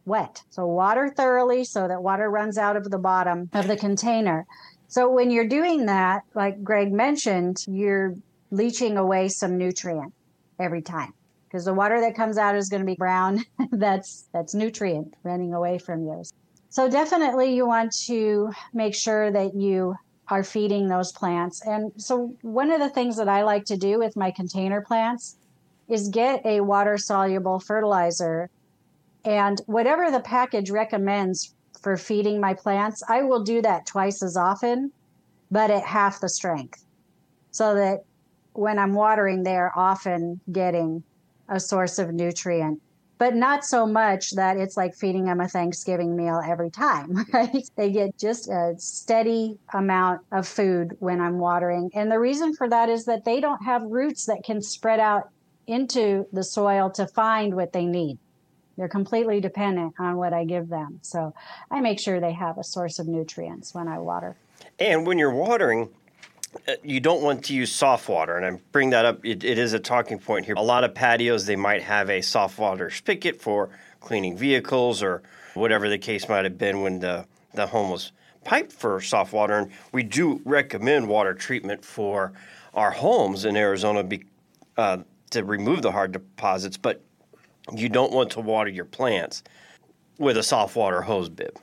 wet. 0.06 0.42
So, 0.50 0.66
water 0.66 1.10
thoroughly 1.16 1.66
so 1.66 1.88
that 1.88 2.02
water 2.02 2.30
runs 2.30 2.58
out 2.58 2.78
of 2.78 2.90
the 2.90 2.98
bottom 2.98 3.50
of 3.54 3.68
the 3.68 3.78
container. 3.78 4.46
So, 4.88 5.10
when 5.10 5.30
you're 5.30 5.48
doing 5.48 5.86
that, 5.88 6.24
like 6.34 6.64
Greg 6.64 6.94
mentioned, 6.94 7.66
you're 7.68 8.16
leaching 8.52 8.98
away 8.98 9.30
some 9.30 9.58
nutrient 9.58 10.14
every 10.60 10.82
time 10.82 11.14
because 11.48 11.66
the 11.66 11.74
water 11.74 12.00
that 12.02 12.16
comes 12.16 12.38
out 12.38 12.56
is 12.56 12.70
going 12.70 12.82
to 12.82 12.86
be 12.86 12.96
brown. 12.96 13.44
that's 13.72 14.30
that's 14.34 14.54
nutrient 14.54 15.16
running 15.24 15.54
away 15.54 15.78
from 15.78 16.06
yours. 16.06 16.32
So 16.70 16.90
definitely 16.90 17.56
you 17.56 17.66
want 17.66 17.94
to 18.06 18.52
make 18.74 18.94
sure 18.94 19.32
that 19.32 19.56
you 19.56 19.96
are 20.30 20.44
feeding 20.44 20.88
those 20.88 21.12
plants. 21.14 21.62
And 21.66 21.92
so 21.96 22.36
one 22.42 22.72
of 22.72 22.80
the 22.80 22.90
things 22.90 23.16
that 23.18 23.30
I 23.30 23.44
like 23.44 23.64
to 23.66 23.78
do 23.78 23.98
with 23.98 24.18
my 24.18 24.32
container 24.32 24.82
plants 24.82 25.38
is 25.88 26.10
get 26.10 26.46
a 26.46 26.60
water 26.60 26.98
soluble 26.98 27.60
fertilizer 27.62 28.50
and 29.28 29.62
whatever 29.66 30.10
the 30.10 30.22
package 30.22 30.72
recommends 30.72 31.54
for 31.82 31.98
feeding 31.98 32.40
my 32.40 32.54
plants, 32.54 33.04
I 33.10 33.24
will 33.24 33.44
do 33.44 33.62
that 33.62 33.86
twice 33.86 34.24
as 34.24 34.38
often, 34.38 34.92
but 35.52 35.70
at 35.70 35.84
half 35.84 36.22
the 36.22 36.30
strength. 36.30 36.86
So 37.52 37.76
that 37.76 38.06
when 38.58 38.80
I'm 38.80 38.94
watering, 38.94 39.44
they're 39.44 39.72
often 39.78 40.42
getting 40.52 41.04
a 41.48 41.60
source 41.60 42.00
of 42.00 42.12
nutrient, 42.12 42.82
but 43.18 43.36
not 43.36 43.64
so 43.64 43.86
much 43.86 44.32
that 44.32 44.58
it's 44.58 44.76
like 44.76 44.96
feeding 44.96 45.26
them 45.26 45.40
a 45.40 45.48
Thanksgiving 45.48 46.16
meal 46.16 46.42
every 46.46 46.72
time, 46.72 47.26
right? 47.34 47.70
They 47.76 47.92
get 47.92 48.18
just 48.18 48.50
a 48.50 48.74
steady 48.78 49.58
amount 49.74 50.22
of 50.32 50.48
food 50.48 50.98
when 51.00 51.22
I'm 51.22 51.38
watering. 51.38 51.92
And 51.94 52.12
the 52.12 52.20
reason 52.20 52.56
for 52.56 52.68
that 52.70 52.90
is 52.90 53.06
that 53.06 53.26
they 53.26 53.40
don't 53.40 53.64
have 53.64 53.84
roots 53.84 54.26
that 54.26 54.44
can 54.44 54.62
spread 54.62 55.00
out 55.00 55.30
into 55.68 56.26
the 56.34 56.44
soil 56.44 56.90
to 56.92 57.08
find 57.08 57.56
what 57.56 57.74
they 57.74 57.86
need. 57.86 58.18
They're 58.78 58.88
completely 58.88 59.40
dependent 59.40 59.96
on 60.00 60.18
what 60.18 60.34
I 60.34 60.46
give 60.46 60.70
them. 60.70 61.00
So 61.02 61.34
I 61.72 61.82
make 61.82 62.00
sure 62.00 62.20
they 62.20 62.34
have 62.34 62.58
a 62.58 62.64
source 62.64 63.00
of 63.00 63.08
nutrients 63.08 63.74
when 63.74 63.88
I 63.88 64.00
water. 64.00 64.36
And 64.80 65.06
when 65.06 65.18
you're 65.18 65.34
watering, 65.34 65.90
you 66.84 67.00
don't 67.00 67.22
want 67.22 67.46
to 67.46 67.54
use 67.54 67.72
soft 67.72 68.10
water, 68.10 68.36
and 68.38 68.46
I 68.46 68.60
bring 68.72 68.90
that 68.92 69.06
up. 69.06 69.26
It, 69.26 69.44
it 69.44 69.58
is 69.58 69.74
a 69.74 69.80
talking 69.80 70.20
point 70.20 70.46
here. 70.46 70.56
A 70.56 70.62
lot 70.62 70.84
of 70.84 70.94
patios 70.94 71.46
they 71.46 71.56
might 71.56 71.84
have 71.84 72.10
a 72.10 72.22
soft 72.22 72.58
water 72.58 72.90
spigot 72.90 73.42
for 73.42 73.70
cleaning 74.00 74.38
vehicles 74.38 75.04
or 75.04 75.22
whatever 75.54 75.90
the 75.90 75.98
case 75.98 76.30
might 76.30 76.46
have 76.46 76.58
been 76.58 76.82
when 76.82 77.00
the 77.00 77.26
the 77.54 77.68
home 77.68 77.90
was 77.90 78.12
piped 78.44 78.72
for 78.72 79.02
soft 79.02 79.34
water. 79.34 79.58
And 79.58 79.72
we 79.92 80.04
do 80.04 80.42
recommend 80.46 81.08
water 81.08 81.34
treatment 81.34 81.84
for 81.84 82.34
our 82.74 82.92
homes 82.92 83.44
in 83.44 83.58
Arizona 83.58 84.04
be, 84.04 84.24
uh, 84.78 85.00
to 85.32 85.44
remove 85.44 85.82
the 85.82 85.92
hard 85.92 86.12
deposits, 86.12 86.78
but 86.78 87.02
you 87.74 87.90
don't 87.90 88.14
want 88.14 88.32
to 88.32 88.40
water 88.40 88.70
your 88.70 88.86
plants 88.86 89.44
with 90.18 90.38
a 90.38 90.44
soft 90.44 90.76
water 90.76 91.02
hose 91.02 91.28
bib. 91.28 91.58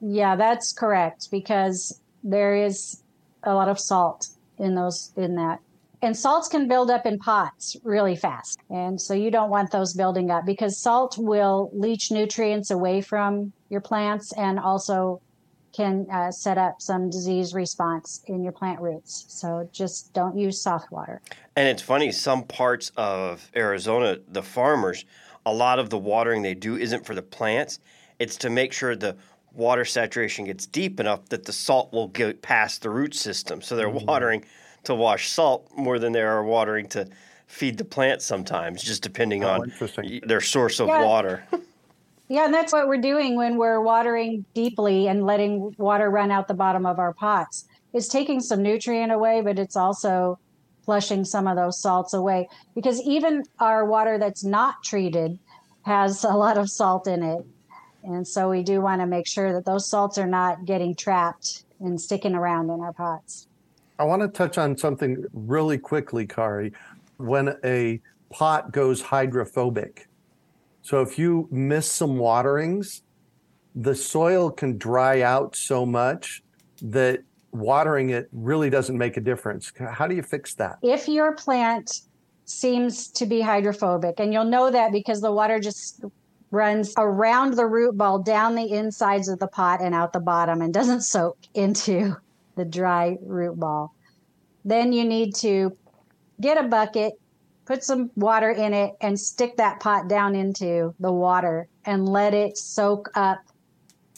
Yeah, 0.00 0.36
that's 0.36 0.72
correct 0.72 1.28
because 1.30 2.00
there 2.22 2.54
is 2.54 3.02
a 3.46 3.54
lot 3.54 3.68
of 3.68 3.78
salt 3.80 4.28
in 4.58 4.74
those 4.74 5.12
in 5.16 5.34
that. 5.36 5.60
And 6.02 6.16
salts 6.16 6.48
can 6.48 6.68
build 6.68 6.90
up 6.90 7.06
in 7.06 7.18
pots 7.18 7.76
really 7.82 8.16
fast. 8.16 8.60
And 8.68 9.00
so 9.00 9.14
you 9.14 9.30
don't 9.30 9.50
want 9.50 9.70
those 9.70 9.94
building 9.94 10.30
up 10.30 10.44
because 10.44 10.78
salt 10.78 11.16
will 11.18 11.70
leach 11.72 12.10
nutrients 12.10 12.70
away 12.70 13.00
from 13.00 13.52
your 13.70 13.80
plants 13.80 14.32
and 14.32 14.58
also 14.58 15.22
can 15.74 16.06
uh, 16.10 16.30
set 16.30 16.58
up 16.58 16.80
some 16.80 17.10
disease 17.10 17.54
response 17.54 18.22
in 18.26 18.42
your 18.42 18.52
plant 18.52 18.80
roots. 18.80 19.26
So 19.28 19.68
just 19.72 20.12
don't 20.12 20.36
use 20.36 20.60
soft 20.60 20.90
water. 20.90 21.20
And 21.54 21.68
it's 21.68 21.82
funny, 21.82 22.12
some 22.12 22.44
parts 22.44 22.92
of 22.96 23.50
Arizona, 23.54 24.18
the 24.28 24.42
farmers, 24.42 25.04
a 25.44 25.52
lot 25.52 25.78
of 25.78 25.90
the 25.90 25.98
watering 25.98 26.42
they 26.42 26.54
do 26.54 26.76
isn't 26.76 27.04
for 27.06 27.14
the 27.14 27.22
plants, 27.22 27.78
it's 28.18 28.36
to 28.38 28.50
make 28.50 28.72
sure 28.72 28.96
the 28.96 29.16
water 29.56 29.84
saturation 29.84 30.44
gets 30.44 30.66
deep 30.66 31.00
enough 31.00 31.28
that 31.30 31.44
the 31.44 31.52
salt 31.52 31.92
will 31.92 32.08
get 32.08 32.42
past 32.42 32.82
the 32.82 32.90
root 32.90 33.14
system. 33.14 33.60
So 33.62 33.76
they're 33.76 33.88
Mm-hmm. 33.88 34.06
watering 34.06 34.44
to 34.84 34.94
wash 34.94 35.28
salt 35.30 35.68
more 35.76 35.98
than 35.98 36.12
they 36.12 36.22
are 36.22 36.44
watering 36.44 36.88
to 36.90 37.08
feed 37.46 37.78
the 37.78 37.84
plant 37.84 38.22
sometimes, 38.22 38.82
just 38.82 39.02
depending 39.02 39.44
Oh, 39.44 39.48
on 39.62 39.72
their 40.26 40.40
source 40.40 40.80
of 40.80 40.88
Yeah. 40.88 41.04
water. 41.04 41.44
Yeah, 42.28 42.46
and 42.46 42.52
that's 42.52 42.72
what 42.72 42.88
we're 42.88 43.00
doing 43.00 43.36
when 43.36 43.56
we're 43.56 43.80
watering 43.80 44.44
deeply 44.52 45.06
and 45.06 45.24
letting 45.24 45.72
water 45.78 46.10
run 46.10 46.32
out 46.32 46.48
the 46.48 46.54
bottom 46.54 46.84
of 46.84 46.98
our 46.98 47.14
pots. 47.14 47.64
It's 47.92 48.08
taking 48.08 48.40
some 48.40 48.64
nutrient 48.64 49.12
away, 49.12 49.42
but 49.42 49.60
it's 49.60 49.76
also 49.76 50.36
flushing 50.84 51.24
some 51.24 51.46
of 51.46 51.54
those 51.56 51.80
salts 51.80 52.14
away 52.14 52.48
because 52.74 53.00
even 53.02 53.44
our 53.60 53.84
water 53.84 54.18
that's 54.18 54.44
not 54.44 54.74
treated 54.84 55.38
has 55.84 56.24
a 56.24 56.30
lot 56.30 56.58
of 56.58 56.68
salt 56.68 57.06
in 57.06 57.22
it. 57.22 57.44
And 58.06 58.26
so 58.26 58.48
we 58.48 58.62
do 58.62 58.80
want 58.80 59.00
to 59.00 59.06
make 59.06 59.26
sure 59.26 59.52
that 59.52 59.64
those 59.64 59.88
salts 59.88 60.16
are 60.16 60.26
not 60.26 60.64
getting 60.64 60.94
trapped 60.94 61.64
and 61.80 62.00
sticking 62.00 62.34
around 62.34 62.70
in 62.70 62.80
our 62.80 62.92
pots. 62.92 63.48
I 63.98 64.04
want 64.04 64.22
to 64.22 64.28
touch 64.28 64.58
on 64.58 64.76
something 64.76 65.24
really 65.32 65.78
quickly, 65.78 66.26
Kari. 66.26 66.72
When 67.16 67.56
a 67.64 68.00
pot 68.30 68.70
goes 68.72 69.00
hydrophobic, 69.02 70.06
so 70.82 71.00
if 71.00 71.18
you 71.18 71.48
miss 71.50 71.90
some 71.90 72.16
waterings, 72.16 73.02
the 73.74 73.94
soil 73.94 74.50
can 74.50 74.78
dry 74.78 75.22
out 75.22 75.56
so 75.56 75.84
much 75.84 76.42
that 76.82 77.20
watering 77.52 78.10
it 78.10 78.28
really 78.32 78.70
doesn't 78.70 78.96
make 78.96 79.16
a 79.16 79.20
difference. 79.20 79.72
How 79.78 80.06
do 80.06 80.14
you 80.14 80.22
fix 80.22 80.54
that? 80.54 80.78
if 80.82 81.08
your 81.08 81.34
plant 81.34 82.02
seems 82.44 83.08
to 83.08 83.26
be 83.26 83.40
hydrophobic, 83.40 84.20
and 84.20 84.32
you'll 84.32 84.44
know 84.44 84.70
that 84.70 84.92
because 84.92 85.20
the 85.20 85.32
water 85.32 85.58
just 85.58 86.04
runs 86.50 86.94
around 86.96 87.54
the 87.54 87.66
root 87.66 87.96
ball 87.96 88.20
down 88.20 88.54
the 88.54 88.72
insides 88.72 89.28
of 89.28 89.38
the 89.38 89.48
pot 89.48 89.80
and 89.80 89.94
out 89.94 90.12
the 90.12 90.20
bottom 90.20 90.62
and 90.62 90.72
doesn't 90.72 91.00
soak 91.14 91.38
into 91.54 92.16
the 92.56 92.64
dry 92.64 93.16
root 93.22 93.58
ball, 93.58 93.94
then 94.64 94.92
you 94.92 95.04
need 95.04 95.34
to 95.34 95.76
get 96.40 96.62
a 96.62 96.68
bucket, 96.68 97.14
put 97.66 97.84
some 97.84 98.10
water 98.16 98.50
in 98.50 98.72
it, 98.72 98.92
and 99.00 99.18
stick 99.18 99.56
that 99.56 99.80
pot 99.80 100.08
down 100.08 100.34
into 100.34 100.94
the 101.00 101.12
water 101.12 101.68
and 101.84 102.08
let 102.08 102.34
it 102.34 102.56
soak 102.56 103.10
up 103.14 103.38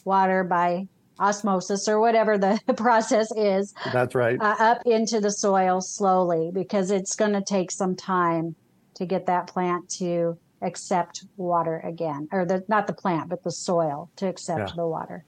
water 0.05 0.45
by 0.45 0.87
osmosis 1.21 1.89
or 1.89 2.01
whatever 2.01 2.39
the 2.39 2.59
process 2.77 3.31
is 3.37 3.75
That's 3.93 4.15
right. 4.15 4.41
uh, 4.41 4.55
up 4.59 4.83
into 4.87 5.21
the 5.21 5.33
soil 5.33 5.81
slowly 5.81 6.51
because 6.53 6.91
it's 6.91 7.17
going 7.17 7.33
to 7.33 7.43
take 7.43 7.71
some 7.71 7.97
time 7.97 8.55
to 8.95 9.07
get 9.07 9.27
that 9.27 9.49
plant 9.49 9.89
to 9.99 10.39
accept 10.63 11.25
water 11.37 11.81
again 11.85 12.29
or 12.33 12.45
the 12.45 12.65
not 12.69 12.87
the 12.87 12.93
plant 12.93 13.29
but 13.29 13.43
the 13.45 13.51
soil 13.51 14.11
to 14.17 14.27
accept 14.27 14.71
Yeah. 14.71 14.75
the 14.77 14.87
water 14.87 15.25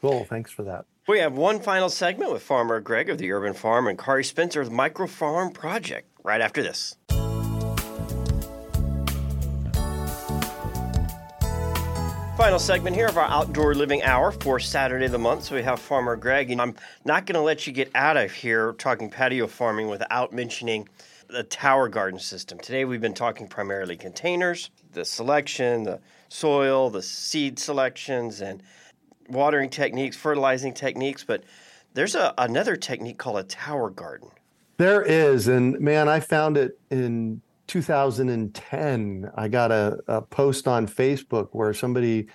Cool. 0.00 0.24
Thanks 0.24 0.52
for 0.52 0.62
that. 0.62 0.84
We 1.08 1.18
have 1.18 1.32
one 1.36 1.58
final 1.58 1.88
segment 1.88 2.30
with 2.32 2.40
Farmer 2.42 2.78
Greg 2.80 3.08
of 3.10 3.18
the 3.18 3.32
Urban 3.32 3.52
Farm 3.52 3.88
and 3.88 3.98
Kari 3.98 4.22
Spencer 4.22 4.60
of 4.60 4.68
the 4.68 4.74
Micro 4.74 5.08
Farm 5.08 5.50
Project 5.50 6.06
right 6.22 6.40
after 6.40 6.62
this. 6.62 6.94
Final 12.36 12.60
segment 12.60 12.94
here 12.94 13.08
of 13.08 13.18
our 13.18 13.26
outdoor 13.26 13.74
living 13.74 14.00
hour 14.04 14.30
for 14.30 14.60
Saturday 14.60 15.06
of 15.06 15.10
the 15.12 15.18
month. 15.18 15.42
So 15.44 15.56
we 15.56 15.62
have 15.64 15.80
Farmer 15.80 16.14
Greg, 16.14 16.52
and 16.52 16.62
I'm 16.62 16.76
not 17.04 17.26
going 17.26 17.34
to 17.34 17.40
let 17.40 17.66
you 17.66 17.72
get 17.72 17.90
out 17.96 18.16
of 18.16 18.30
here 18.30 18.74
talking 18.74 19.10
patio 19.10 19.48
farming 19.48 19.88
without 19.88 20.32
mentioning 20.32 20.88
the 21.28 21.42
tower 21.42 21.88
garden 21.88 22.18
system. 22.18 22.58
Today 22.58 22.84
we've 22.84 23.00
been 23.00 23.14
talking 23.14 23.48
primarily 23.48 23.96
containers, 23.96 24.70
the 24.92 25.04
selection, 25.04 25.82
the 25.84 26.00
soil, 26.28 26.90
the 26.90 27.02
seed 27.02 27.58
selections, 27.58 28.40
and 28.40 28.62
watering 29.28 29.68
techniques, 29.68 30.16
fertilizing 30.16 30.72
techniques. 30.72 31.24
But 31.24 31.44
there's 31.94 32.14
a, 32.14 32.32
another 32.38 32.76
technique 32.76 33.18
called 33.18 33.38
a 33.38 33.44
tower 33.44 33.90
garden. 33.90 34.30
There 34.78 35.02
is, 35.02 35.48
and 35.48 35.78
man, 35.80 36.08
I 36.08 36.20
found 36.20 36.56
it 36.56 36.78
in 36.90 37.42
2010. 37.66 39.30
I 39.34 39.48
got 39.48 39.70
a, 39.70 39.98
a 40.08 40.22
post 40.22 40.66
on 40.66 40.86
Facebook 40.86 41.48
where 41.52 41.74
somebody 41.74 42.28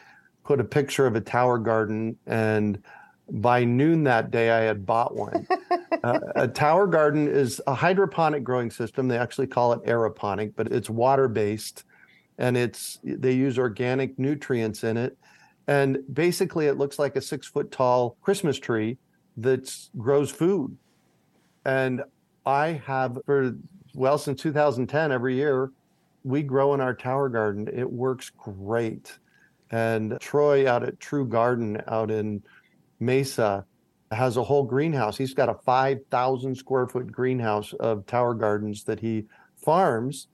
put 0.43 0.59
a 0.59 0.63
picture 0.63 1.07
of 1.07 1.15
a 1.15 1.21
tower 1.21 1.57
garden, 1.57 2.17
and 2.27 2.83
by 3.29 3.63
noon 3.63 4.03
that 4.03 4.31
day, 4.31 4.51
I 4.51 4.61
had 4.61 4.85
bought 4.85 5.15
one. 5.15 5.47
uh, 6.03 6.19
a 6.35 6.47
tower 6.47 6.87
garden 6.87 7.27
is 7.27 7.61
a 7.67 7.73
hydroponic 7.73 8.43
growing 8.43 8.69
system. 8.69 9.07
They 9.07 9.17
actually 9.17 9.47
call 9.47 9.73
it 9.73 9.83
aeroponic, 9.85 10.53
but 10.55 10.71
it's 10.71 10.89
water 10.89 11.27
based, 11.27 11.85
and 12.37 12.57
it's 12.57 12.99
they 13.03 13.33
use 13.33 13.57
organic 13.57 14.17
nutrients 14.19 14.83
in 14.83 14.97
it, 14.97 15.17
and 15.67 15.99
basically 16.13 16.67
it 16.67 16.77
looks 16.77 16.99
like 16.99 17.15
a 17.15 17.21
six 17.21 17.47
foot 17.47 17.71
tall 17.71 18.17
Christmas 18.21 18.59
tree 18.59 18.97
that 19.37 19.73
grows 19.97 20.29
food. 20.29 20.77
And 21.65 22.03
I 22.45 22.81
have 22.85 23.19
for 23.25 23.55
well 23.95 24.17
since 24.17 24.41
2010 24.41 25.11
every 25.11 25.35
year 25.35 25.71
we 26.23 26.41
grow 26.41 26.73
in 26.73 26.81
our 26.81 26.93
tower 26.93 27.29
garden. 27.29 27.69
It 27.71 27.89
works 27.89 28.31
great. 28.37 29.17
And 29.71 30.17
Troy 30.19 30.69
out 30.69 30.83
at 30.83 30.99
True 30.99 31.25
Garden 31.25 31.81
out 31.87 32.11
in 32.11 32.43
Mesa 33.05 33.65
has 34.11 34.37
a 34.37 34.43
whole 34.43 34.63
greenhouse. 34.63 35.17
He's 35.17 35.33
got 35.33 35.49
a 35.49 35.55
5,000 35.65 36.55
square 36.55 36.87
foot 36.87 37.11
greenhouse 37.11 37.73
of 37.79 38.05
tower 38.05 38.33
gardens 38.33 38.83
that 38.83 38.99
he 38.99 39.25
farms. 39.57 40.27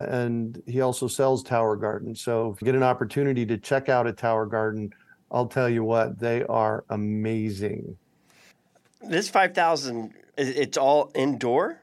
And 0.00 0.62
he 0.66 0.80
also 0.80 1.08
sells 1.08 1.42
tower 1.42 1.76
gardens. 1.76 2.22
So 2.22 2.50
if 2.50 2.60
you 2.60 2.64
get 2.64 2.74
an 2.74 2.82
opportunity 2.82 3.44
to 3.46 3.58
check 3.58 3.88
out 3.88 4.06
a 4.06 4.12
tower 4.12 4.46
garden, 4.46 4.92
I'll 5.30 5.46
tell 5.46 5.68
you 5.68 5.84
what, 5.84 6.18
they 6.18 6.42
are 6.44 6.84
amazing. 6.88 7.96
This 9.02 9.28
5,000, 9.28 10.12
it's 10.36 10.76
all 10.76 11.10
indoor? 11.14 11.79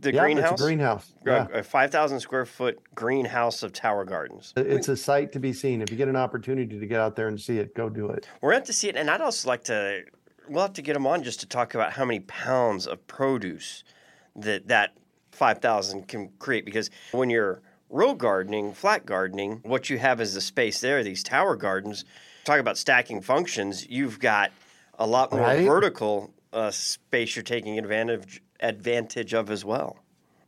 The 0.00 0.14
yeah, 0.14 0.20
greenhouse? 0.22 0.52
It's 0.52 0.62
a 0.62 0.64
greenhouse. 0.64 1.12
Yeah. 1.26 1.46
A 1.52 1.62
5,000 1.62 2.20
square 2.20 2.46
foot 2.46 2.78
greenhouse 2.94 3.62
of 3.62 3.72
tower 3.72 4.04
gardens. 4.04 4.52
It's 4.56 4.88
a 4.88 4.96
sight 4.96 5.32
to 5.32 5.40
be 5.40 5.52
seen. 5.52 5.82
If 5.82 5.90
you 5.90 5.96
get 5.96 6.08
an 6.08 6.16
opportunity 6.16 6.78
to 6.78 6.86
get 6.86 7.00
out 7.00 7.16
there 7.16 7.28
and 7.28 7.40
see 7.40 7.58
it, 7.58 7.74
go 7.74 7.88
do 7.88 8.08
it. 8.08 8.26
We're 8.40 8.52
going 8.52 8.56
to 8.56 8.60
have 8.60 8.66
to 8.66 8.72
see 8.72 8.88
it. 8.88 8.96
And 8.96 9.10
I'd 9.10 9.20
also 9.20 9.48
like 9.48 9.64
to, 9.64 10.02
we'll 10.48 10.62
have 10.62 10.72
to 10.74 10.82
get 10.82 10.94
them 10.94 11.06
on 11.06 11.22
just 11.22 11.40
to 11.40 11.46
talk 11.46 11.74
about 11.74 11.92
how 11.92 12.04
many 12.04 12.20
pounds 12.20 12.86
of 12.86 13.06
produce 13.06 13.84
that 14.36 14.68
that 14.68 14.94
5,000 15.32 16.08
can 16.08 16.30
create. 16.38 16.64
Because 16.64 16.90
when 17.12 17.28
you're 17.28 17.60
row 17.90 18.14
gardening, 18.14 18.72
flat 18.72 19.04
gardening, 19.04 19.60
what 19.64 19.90
you 19.90 19.98
have 19.98 20.20
is 20.20 20.32
the 20.32 20.40
space 20.40 20.80
there, 20.80 21.04
these 21.04 21.22
tower 21.22 21.56
gardens. 21.56 22.04
Talk 22.44 22.58
about 22.58 22.78
stacking 22.78 23.20
functions. 23.20 23.86
You've 23.88 24.18
got 24.18 24.50
a 24.98 25.06
lot 25.06 25.30
more 25.32 25.42
Right. 25.42 25.66
vertical 25.66 26.32
uh, 26.52 26.70
space 26.70 27.34
you're 27.36 27.42
taking 27.42 27.78
advantage 27.78 28.40
advantage 28.64 29.34
of 29.34 29.50
as 29.50 29.64
well. 29.64 29.98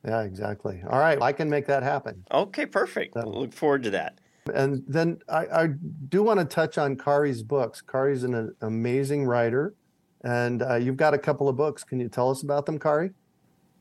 Yeah, 0.05 0.23
exactly. 0.23 0.83
All 0.89 0.99
right, 0.99 1.21
I 1.21 1.33
can 1.33 1.51
make 1.51 1.67
that 1.67 1.83
happen. 1.83 2.25
Okay, 2.33 2.67
perfect. 2.67 3.17
Look 3.17 3.53
forward 3.53 3.83
to 3.85 3.91
that. 3.91 4.19
And 4.55 4.85
then 4.87 5.19
I, 5.29 5.47
I 5.47 5.69
do 6.09 6.23
want 6.23 6.39
to 6.39 6.47
touch 6.47 6.79
on 6.79 6.97
Kari's 6.97 7.43
books. 7.43 7.81
Kari's 7.81 8.23
an 8.23 8.55
amazing 8.61 9.25
writer, 9.25 9.75
and 10.23 10.63
uh, 10.63 10.77
you've 10.77 10.97
got 10.97 11.15
a 11.15 11.19
couple 11.19 11.49
of 11.49 11.57
books. 11.57 11.83
Can 11.83 11.99
you 11.99 12.09
tell 12.09 12.31
us 12.31 12.43
about 12.43 12.67
them, 12.67 12.79
Kari? 12.79 13.11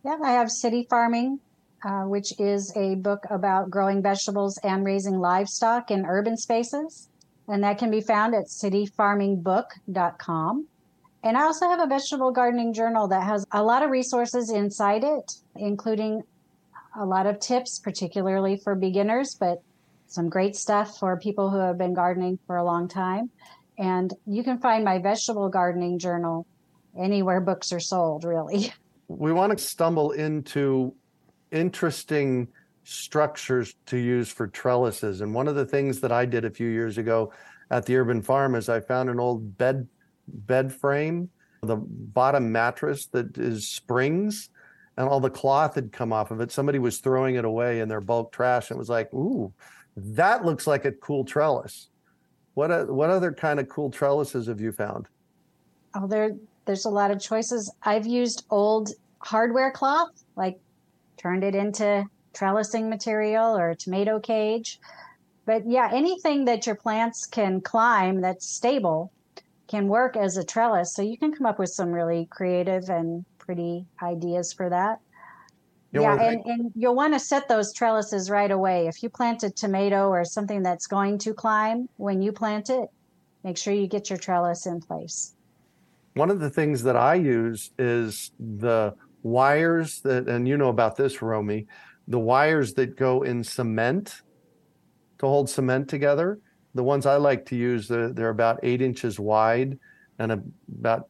Yeah, 0.04 0.18
I 0.24 0.32
have 0.32 0.52
City 0.52 0.88
Farming, 0.90 1.40
uh, 1.84 2.04
which 2.04 2.34
is 2.40 2.76
a 2.76 2.96
book 2.96 3.24
about 3.30 3.70
growing 3.70 4.02
vegetables 4.02 4.58
and 4.64 4.84
raising 4.84 5.20
livestock 5.20 5.92
in 5.92 6.04
urban 6.06 6.38
spaces. 6.38 7.10
And 7.48 7.64
that 7.64 7.78
can 7.78 7.92
be 7.92 8.02
found 8.02 8.34
at 8.34 8.46
cityfarmingbook.com. 8.46 10.68
And 11.26 11.36
I 11.36 11.42
also 11.42 11.68
have 11.68 11.80
a 11.80 11.88
vegetable 11.88 12.32
gardening 12.32 12.72
journal 12.72 13.08
that 13.08 13.24
has 13.24 13.48
a 13.52 13.64
lot 13.64 13.82
of 13.82 13.90
resources 13.90 14.52
inside 14.52 15.04
it, 15.04 15.34
including 15.56 16.22
a 16.96 17.04
lot 17.04 17.26
of 17.26 17.40
tips, 17.40 17.80
particularly 17.80 18.58
for 18.58 18.76
beginners, 18.76 19.34
but 19.34 19.64
some 20.06 20.30
great 20.30 20.56
stuff 20.56 21.00
for 21.00 21.18
people 21.18 21.50
who 21.50 21.58
have 21.58 21.80
been 21.80 21.96
gardening 21.96 22.38
for 22.46 22.58
a 22.58 22.64
long 22.64 22.88
time. 22.88 23.32
And 23.80 24.14
you 24.28 24.44
can 24.44 24.60
find 24.60 24.86
my 24.86 25.00
vegetable 25.00 25.50
gardening 25.50 25.98
journal 25.98 26.46
anywhere 26.98 27.42
books 27.42 27.74
are 27.74 27.80
sold, 27.80 28.24
really. 28.24 28.72
We 29.08 29.32
want 29.34 29.56
to 29.56 29.64
stumble 29.64 30.14
into 30.14 30.92
interesting 31.52 32.48
structures 32.86 33.76
to 33.86 33.98
use 33.98 34.32
for 34.32 34.48
trellises. 34.48 35.22
And 35.22 35.32
one 35.32 35.48
of 35.48 35.54
the 35.54 35.66
things 35.66 36.00
that 36.00 36.12
I 36.12 36.26
did 36.26 36.44
a 36.44 36.50
few 36.50 36.68
years 36.70 36.98
ago 36.98 37.32
at 37.70 37.86
the 37.86 37.98
urban 37.98 38.24
farm 38.24 38.56
is 38.56 38.68
I 38.68 38.80
found 38.80 39.12
an 39.12 39.20
old 39.20 39.60
bed 39.60 39.88
bed 40.28 40.74
frame, 40.74 41.30
the 41.62 41.78
bottom 41.78 42.52
mattress 42.52 43.06
that 43.08 43.38
is 43.38 43.68
springs, 43.68 44.50
and 44.98 45.08
all 45.08 45.20
the 45.20 45.30
cloth 45.30 45.76
had 45.76 45.92
come 45.92 46.14
off 46.14 46.32
of 46.32 46.40
it. 46.42 46.52
Somebody 46.52 46.80
was 46.80 47.00
throwing 47.00 47.36
it 47.36 47.46
away 47.46 47.80
in 47.80 47.90
their 47.90 48.02
bulk 48.02 48.32
trash. 48.32 48.70
And 48.70 48.78
it 48.78 48.80
was 48.80 48.90
like, 48.90 49.14
ooh, 49.14 49.52
that 49.96 50.46
looks 50.46 50.68
like 50.68 50.86
a 50.86 50.92
cool 50.92 51.26
trellis. 51.26 51.90
What 52.54 52.90
what 52.90 53.10
other 53.10 53.34
kind 53.34 53.60
of 53.60 53.68
cool 53.68 53.90
trellises 53.90 54.48
have 54.48 54.62
you 54.62 54.72
found? 54.72 55.08
Oh, 55.94 56.08
there 56.08 56.32
there's 56.66 56.86
a 56.86 56.90
lot 56.90 57.12
of 57.12 57.20
choices. 57.20 57.72
I've 57.84 58.08
used 58.08 58.46
old 58.50 58.92
hardware 59.20 59.72
cloth, 59.72 60.24
like 60.36 60.60
turned 61.18 61.44
it 61.44 61.56
into 61.56 62.06
trellising 62.34 62.90
material 62.90 63.58
or 63.58 63.76
tomato 63.76 64.20
cage. 64.20 64.80
But 65.46 65.64
yeah, 65.68 65.90
anything 65.94 66.46
that 66.46 66.66
your 66.66 66.76
plants 66.76 67.26
can 67.26 67.62
climb 67.62 68.22
that's 68.22 68.46
stable 68.46 69.12
can 69.68 69.88
work 69.88 70.16
as 70.16 70.38
a 70.38 70.44
trellis. 70.44 70.94
So 70.94 71.02
you 71.02 71.18
can 71.18 71.34
come 71.34 71.46
up 71.46 71.60
with 71.60 71.70
some 71.70 71.90
really 71.90 72.28
creative 72.30 72.90
and 72.90 73.26
pretty 73.38 73.86
ideas 74.02 74.54
for 74.54 74.70
that. 74.70 75.00
You 75.92 76.02
yeah, 76.02 76.22
and, 76.22 76.46
and 76.46 76.72
you'll 76.76 76.96
want 76.96 77.14
to 77.14 77.20
set 77.20 77.48
those 77.48 77.74
trellises 77.74 78.30
right 78.30 78.52
away. 78.52 78.88
If 78.88 79.02
you 79.02 79.10
plant 79.10 79.44
a 79.44 79.50
tomato 79.50 80.10
or 80.10 80.26
something 80.26 80.62
that's 80.62 80.88
going 80.88 81.20
to 81.20 81.34
climb 81.34 81.88
when 81.96 82.22
you 82.22 82.32
plant 82.32 82.70
it, 82.70 82.90
make 83.44 83.58
sure 83.58 83.74
you 83.74 83.88
get 83.88 84.10
your 84.10 84.20
trellis 84.20 84.66
in 84.66 84.82
place. 84.82 85.36
One 86.16 86.30
of 86.30 86.40
the 86.40 86.50
things 86.50 86.84
that 86.84 86.96
I 86.96 87.16
use 87.16 87.72
is 87.78 88.32
the 88.40 88.94
wires 89.24 90.02
that, 90.02 90.28
and 90.28 90.48
you 90.48 90.58
know 90.58 90.70
about 90.70 90.98
this, 90.98 91.22
Romey, 91.22 91.68
the 92.08 92.20
wires 92.20 92.74
that 92.74 92.98
go 92.98 93.24
in 93.24 93.44
cement 93.44 94.22
to 95.20 95.28
hold 95.28 95.50
cement 95.50 95.90
together. 95.90 96.40
The 96.76 96.84
ones 96.84 97.06
I 97.06 97.16
like 97.16 97.46
to 97.48 97.56
use, 97.56 97.88
they're, 97.88 98.10
they're 98.10 98.30
about 98.30 98.60
eight 98.62 98.82
inches 98.82 99.20
wide 99.20 99.80
and 100.20 100.54
about 100.78 101.08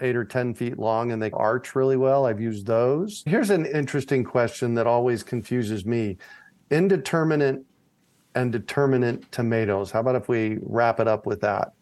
eight 0.00 0.14
or 0.14 0.24
10 0.24 0.54
feet 0.54 0.78
long, 0.78 1.12
and 1.12 1.20
they 1.20 1.30
arch 1.32 1.74
really 1.74 1.96
well. 1.96 2.26
I've 2.26 2.40
used 2.40 2.66
those. 2.66 3.22
Here's 3.26 3.50
an 3.50 3.66
interesting 3.66 4.24
question 4.24 4.74
that 4.74 4.86
always 4.86 5.22
confuses 5.22 5.84
me 5.84 6.18
indeterminate 6.70 7.64
and 8.34 8.52
determinate 8.52 9.30
tomatoes. 9.32 9.90
How 9.90 10.00
about 10.00 10.14
if 10.14 10.28
we 10.28 10.58
wrap 10.62 11.00
it 11.00 11.08
up 11.08 11.26
with 11.26 11.40
that? 11.40 11.72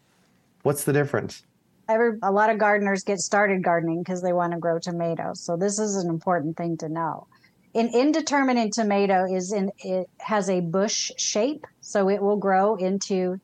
What's 0.63 0.83
the 0.83 0.93
difference? 0.93 1.43
every 1.89 2.19
a 2.21 2.31
lot 2.31 2.49
of 2.49 2.57
gardeners 2.57 3.03
get 3.03 3.19
started 3.19 3.63
gardening 3.63 3.99
because 3.99 4.21
they 4.21 4.31
want 4.31 4.53
to 4.53 4.59
grow 4.59 4.79
tomatoes. 4.79 5.41
So 5.41 5.57
this 5.57 5.79
is 5.79 5.95
an 5.95 6.09
important 6.09 6.55
thing 6.55 6.77
to 6.77 6.87
know. 6.87 7.27
An 7.75 7.89
indeterminate 7.93 8.73
tomato 8.73 9.25
is 9.25 9.51
in 9.53 9.71
it 9.79 10.09
has 10.19 10.49
a 10.49 10.59
bush 10.59 11.11
shape, 11.17 11.67
so 11.81 12.09
it 12.09 12.21
will 12.21 12.37
grow 12.37 12.75
into 12.75 13.39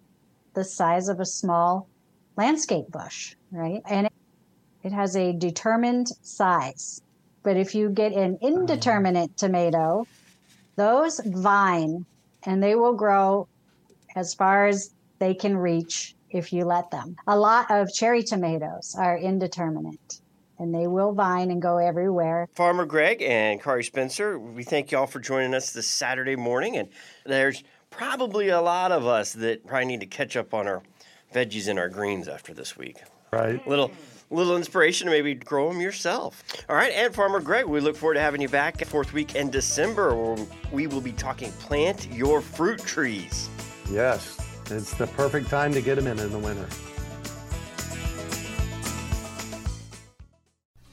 the 0.56 0.64
size 0.64 1.10
of 1.10 1.20
a 1.20 1.26
small 1.26 1.88
landscape 2.36 2.90
bush, 2.90 3.36
right? 3.52 3.82
And 3.86 4.08
it, 4.08 4.14
it 4.84 4.92
has 4.92 5.16
a 5.16 5.34
determined 5.34 6.08
size. 6.24 7.02
But 7.44 7.58
if 7.58 7.76
you 7.76 7.90
get 7.90 8.14
an 8.14 8.40
indeterminate 8.42 9.38
tomato, 9.38 10.08
those 10.76 11.20
vine 11.20 12.06
and 12.44 12.64
they 12.64 12.76
will 12.76 12.94
grow 12.94 13.48
as 14.16 14.34
far 14.34 14.66
as 14.66 14.92
they 15.20 15.36
can 15.36 15.56
reach 15.56 16.16
if 16.32 16.52
you 16.52 16.66
let 16.66 16.90
them. 16.90 17.16
A 17.28 17.38
lot 17.38 17.70
of 17.70 17.94
cherry 17.94 18.24
tomatoes 18.24 18.96
are 18.98 19.18
indeterminate 19.18 20.22
and 20.60 20.74
they 20.74 20.88
will 20.88 21.14
vine 21.14 21.51
and 21.51 21.62
go 21.62 21.78
everywhere. 21.78 22.47
Farmer 22.53 22.86
Greg 22.86 23.22
and 23.22 23.62
Kari 23.62 23.84
Spencer, 23.84 24.39
we 24.39 24.64
thank 24.64 24.91
y'all 24.91 25.08
for 25.08 25.20
joining 25.20 25.53
us 25.53 25.72
this 25.72 25.88
Saturday 25.88 26.36
morning. 26.36 26.78
And 26.78 26.89
there's 27.26 27.64
probably 27.89 28.49
a 28.49 28.62
lot 28.62 28.91
of 28.91 29.06
us 29.06 29.34
that 29.34 29.66
probably 29.66 29.86
need 29.86 30.01
to 30.01 30.06
catch 30.06 30.36
up 30.36 30.53
on 30.53 30.68
our 30.68 30.82
veggies 31.34 31.68
and 31.68 31.80
our 31.80 31.89
greens 31.89 32.28
after 32.28 32.53
this 32.53 32.78
week. 32.78 32.97
Right. 33.32 33.66
Little 33.68 33.91
little 34.32 34.58
inspiration 34.58 35.06
to 35.06 35.12
maybe 35.12 35.36
grow 35.36 35.70
them 35.70 35.80
yourself. 35.80 36.43
All 36.68 36.76
right, 36.76 36.91
and 36.91 37.14
Farmer 37.14 37.39
Greg, 37.39 37.66
we 37.66 37.80
look 37.80 37.95
forward 37.95 38.16
to 38.16 38.20
having 38.20 38.41
you 38.41 38.49
back 38.49 38.84
fourth 38.86 39.14
week 39.14 39.36
in 39.36 39.49
December 39.49 40.16
where 40.16 40.45
we 40.72 40.88
will 40.88 41.01
be 41.01 41.12
talking 41.12 41.51
plant 41.53 42.12
your 42.12 42.41
fruit 42.41 42.80
trees. 42.80 43.49
Yes, 43.89 44.39
it's 44.72 44.93
the 44.95 45.08
perfect 45.08 45.49
time 45.49 45.74
to 45.74 45.82
get 45.82 45.95
them 45.95 46.08
in 46.08 46.20
in 46.20 46.32
the 46.32 46.39
winter. 46.39 46.68